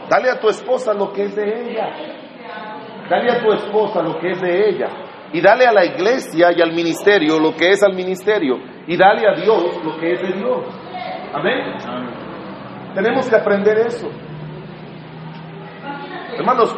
Dale 0.09 0.29
a 0.29 0.39
tu 0.39 0.49
esposa 0.49 0.93
lo 0.93 1.11
que 1.13 1.23
es 1.23 1.35
de 1.35 1.71
ella. 1.71 1.89
Dale 3.09 3.31
a 3.31 3.41
tu 3.41 3.51
esposa 3.53 4.03
lo 4.03 4.19
que 4.19 4.31
es 4.31 4.41
de 4.41 4.69
ella. 4.69 4.87
Y 5.33 5.41
dale 5.41 5.65
a 5.65 5.71
la 5.71 5.85
iglesia 5.85 6.49
y 6.55 6.61
al 6.61 6.73
ministerio 6.73 7.39
lo 7.39 7.55
que 7.55 7.69
es 7.69 7.81
al 7.83 7.93
ministerio. 7.93 8.57
Y 8.87 8.97
dale 8.97 9.27
a 9.27 9.33
Dios 9.35 9.81
lo 9.83 9.97
que 9.97 10.13
es 10.13 10.21
de 10.21 10.33
Dios. 10.33 10.65
Amén. 11.33 11.77
Tenemos 12.93 13.29
que 13.29 13.35
aprender 13.35 13.77
eso. 13.87 14.09
Hermanos, 16.37 16.75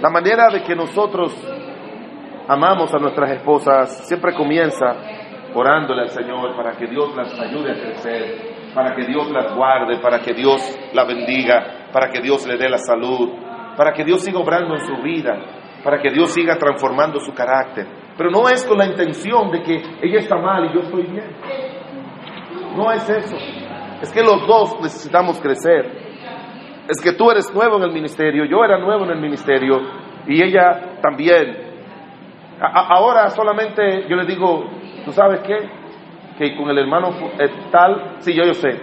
la 0.00 0.10
manera 0.10 0.48
de 0.52 0.62
que 0.62 0.74
nosotros 0.74 1.34
amamos 2.48 2.92
a 2.94 2.98
nuestras 2.98 3.32
esposas 3.32 4.06
siempre 4.06 4.34
comienza 4.34 4.94
orándole 5.54 6.02
al 6.02 6.10
Señor 6.10 6.54
para 6.54 6.72
que 6.76 6.86
Dios 6.86 7.14
las 7.16 7.38
ayude 7.40 7.72
a 7.72 7.74
crecer, 7.74 8.72
para 8.74 8.94
que 8.94 9.06
Dios 9.06 9.30
las 9.30 9.54
guarde, 9.54 9.98
para 10.00 10.20
que 10.20 10.34
Dios 10.34 10.60
la 10.92 11.04
bendiga, 11.04 11.88
para 11.92 12.10
que 12.10 12.20
Dios 12.20 12.46
le 12.46 12.56
dé 12.56 12.68
la 12.68 12.78
salud, 12.78 13.30
para 13.76 13.92
que 13.92 14.04
Dios 14.04 14.22
siga 14.22 14.38
obrando 14.38 14.74
en 14.74 14.80
su 14.80 15.02
vida, 15.02 15.34
para 15.82 15.98
que 15.98 16.10
Dios 16.10 16.30
siga 16.32 16.56
transformando 16.56 17.18
su 17.20 17.32
carácter. 17.32 17.86
Pero 18.16 18.30
no 18.30 18.48
es 18.48 18.64
con 18.64 18.78
la 18.78 18.86
intención 18.86 19.50
de 19.50 19.62
que 19.62 19.74
ella 20.02 20.18
está 20.18 20.36
mal 20.36 20.66
y 20.66 20.74
yo 20.74 20.80
estoy 20.80 21.04
bien. 21.04 21.36
No 22.76 22.92
es 22.92 23.08
eso. 23.08 23.36
Es 24.02 24.12
que 24.12 24.22
los 24.22 24.46
dos 24.46 24.80
necesitamos 24.82 25.40
crecer. 25.40 26.05
Es 26.88 27.02
que 27.02 27.12
tú 27.12 27.30
eres 27.30 27.52
nuevo 27.54 27.76
en 27.76 27.84
el 27.84 27.92
ministerio, 27.92 28.44
yo 28.44 28.64
era 28.64 28.78
nuevo 28.78 29.04
en 29.04 29.10
el 29.10 29.20
ministerio 29.20 29.80
y 30.26 30.42
ella 30.42 30.98
también. 31.02 31.64
ahora 32.60 33.30
solamente 33.30 34.06
yo 34.08 34.16
le 34.16 34.24
digo, 34.24 34.64
¿tú 35.04 35.12
sabes 35.12 35.40
qué? 35.40 35.68
Que 36.38 36.56
con 36.56 36.68
el 36.70 36.78
hermano 36.78 37.10
eh, 37.38 37.48
tal, 37.70 38.16
sí, 38.18 38.34
yo, 38.34 38.44
yo 38.44 38.54
sé, 38.54 38.78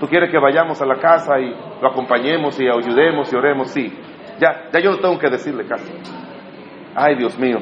Tú 0.00 0.06
quieres 0.06 0.30
que 0.30 0.38
vayamos 0.38 0.80
a 0.80 0.86
la 0.86 0.96
casa 0.96 1.40
y 1.40 1.50
lo 1.80 1.88
acompañemos 1.88 2.58
y 2.60 2.68
ayudemos 2.68 3.32
y 3.32 3.36
oremos, 3.36 3.68
sí. 3.68 3.98
Ya, 4.38 4.68
ya 4.72 4.80
yo 4.80 4.92
no 4.92 4.98
tengo 4.98 5.18
que 5.18 5.28
decirle 5.28 5.66
casi. 5.66 5.92
Ay, 6.94 7.16
Dios 7.16 7.36
mío. 7.36 7.58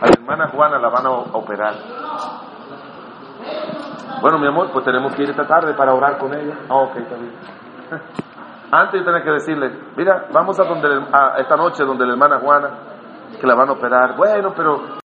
A 0.00 0.06
la 0.06 0.12
hermana 0.12 0.48
Juana 0.48 0.78
la 0.78 0.88
van 0.90 1.06
a 1.06 1.10
operar. 1.10 1.74
Bueno, 4.20 4.38
mi 4.38 4.46
amor, 4.46 4.70
pues 4.72 4.84
tenemos 4.84 5.14
que 5.14 5.22
ir 5.22 5.30
esta 5.30 5.46
tarde 5.46 5.72
para 5.74 5.94
orar 5.94 6.18
con 6.18 6.34
ella. 6.34 6.58
Ah, 6.68 6.76
ok, 6.76 6.96
está 6.96 7.16
bien. 7.16 7.32
Antes 8.72 9.00
yo 9.00 9.04
tenía 9.04 9.22
que 9.22 9.30
decirle, 9.30 9.70
mira, 9.96 10.28
vamos 10.32 10.58
a 10.58 10.64
donde 10.64 10.88
a 11.12 11.38
esta 11.38 11.56
noche 11.56 11.84
donde 11.84 12.06
la 12.06 12.12
hermana 12.12 12.38
Juana, 12.38 12.70
que 13.38 13.46
la 13.46 13.54
van 13.54 13.68
a 13.68 13.72
operar. 13.72 14.16
Bueno, 14.16 14.52
pero 14.56 14.80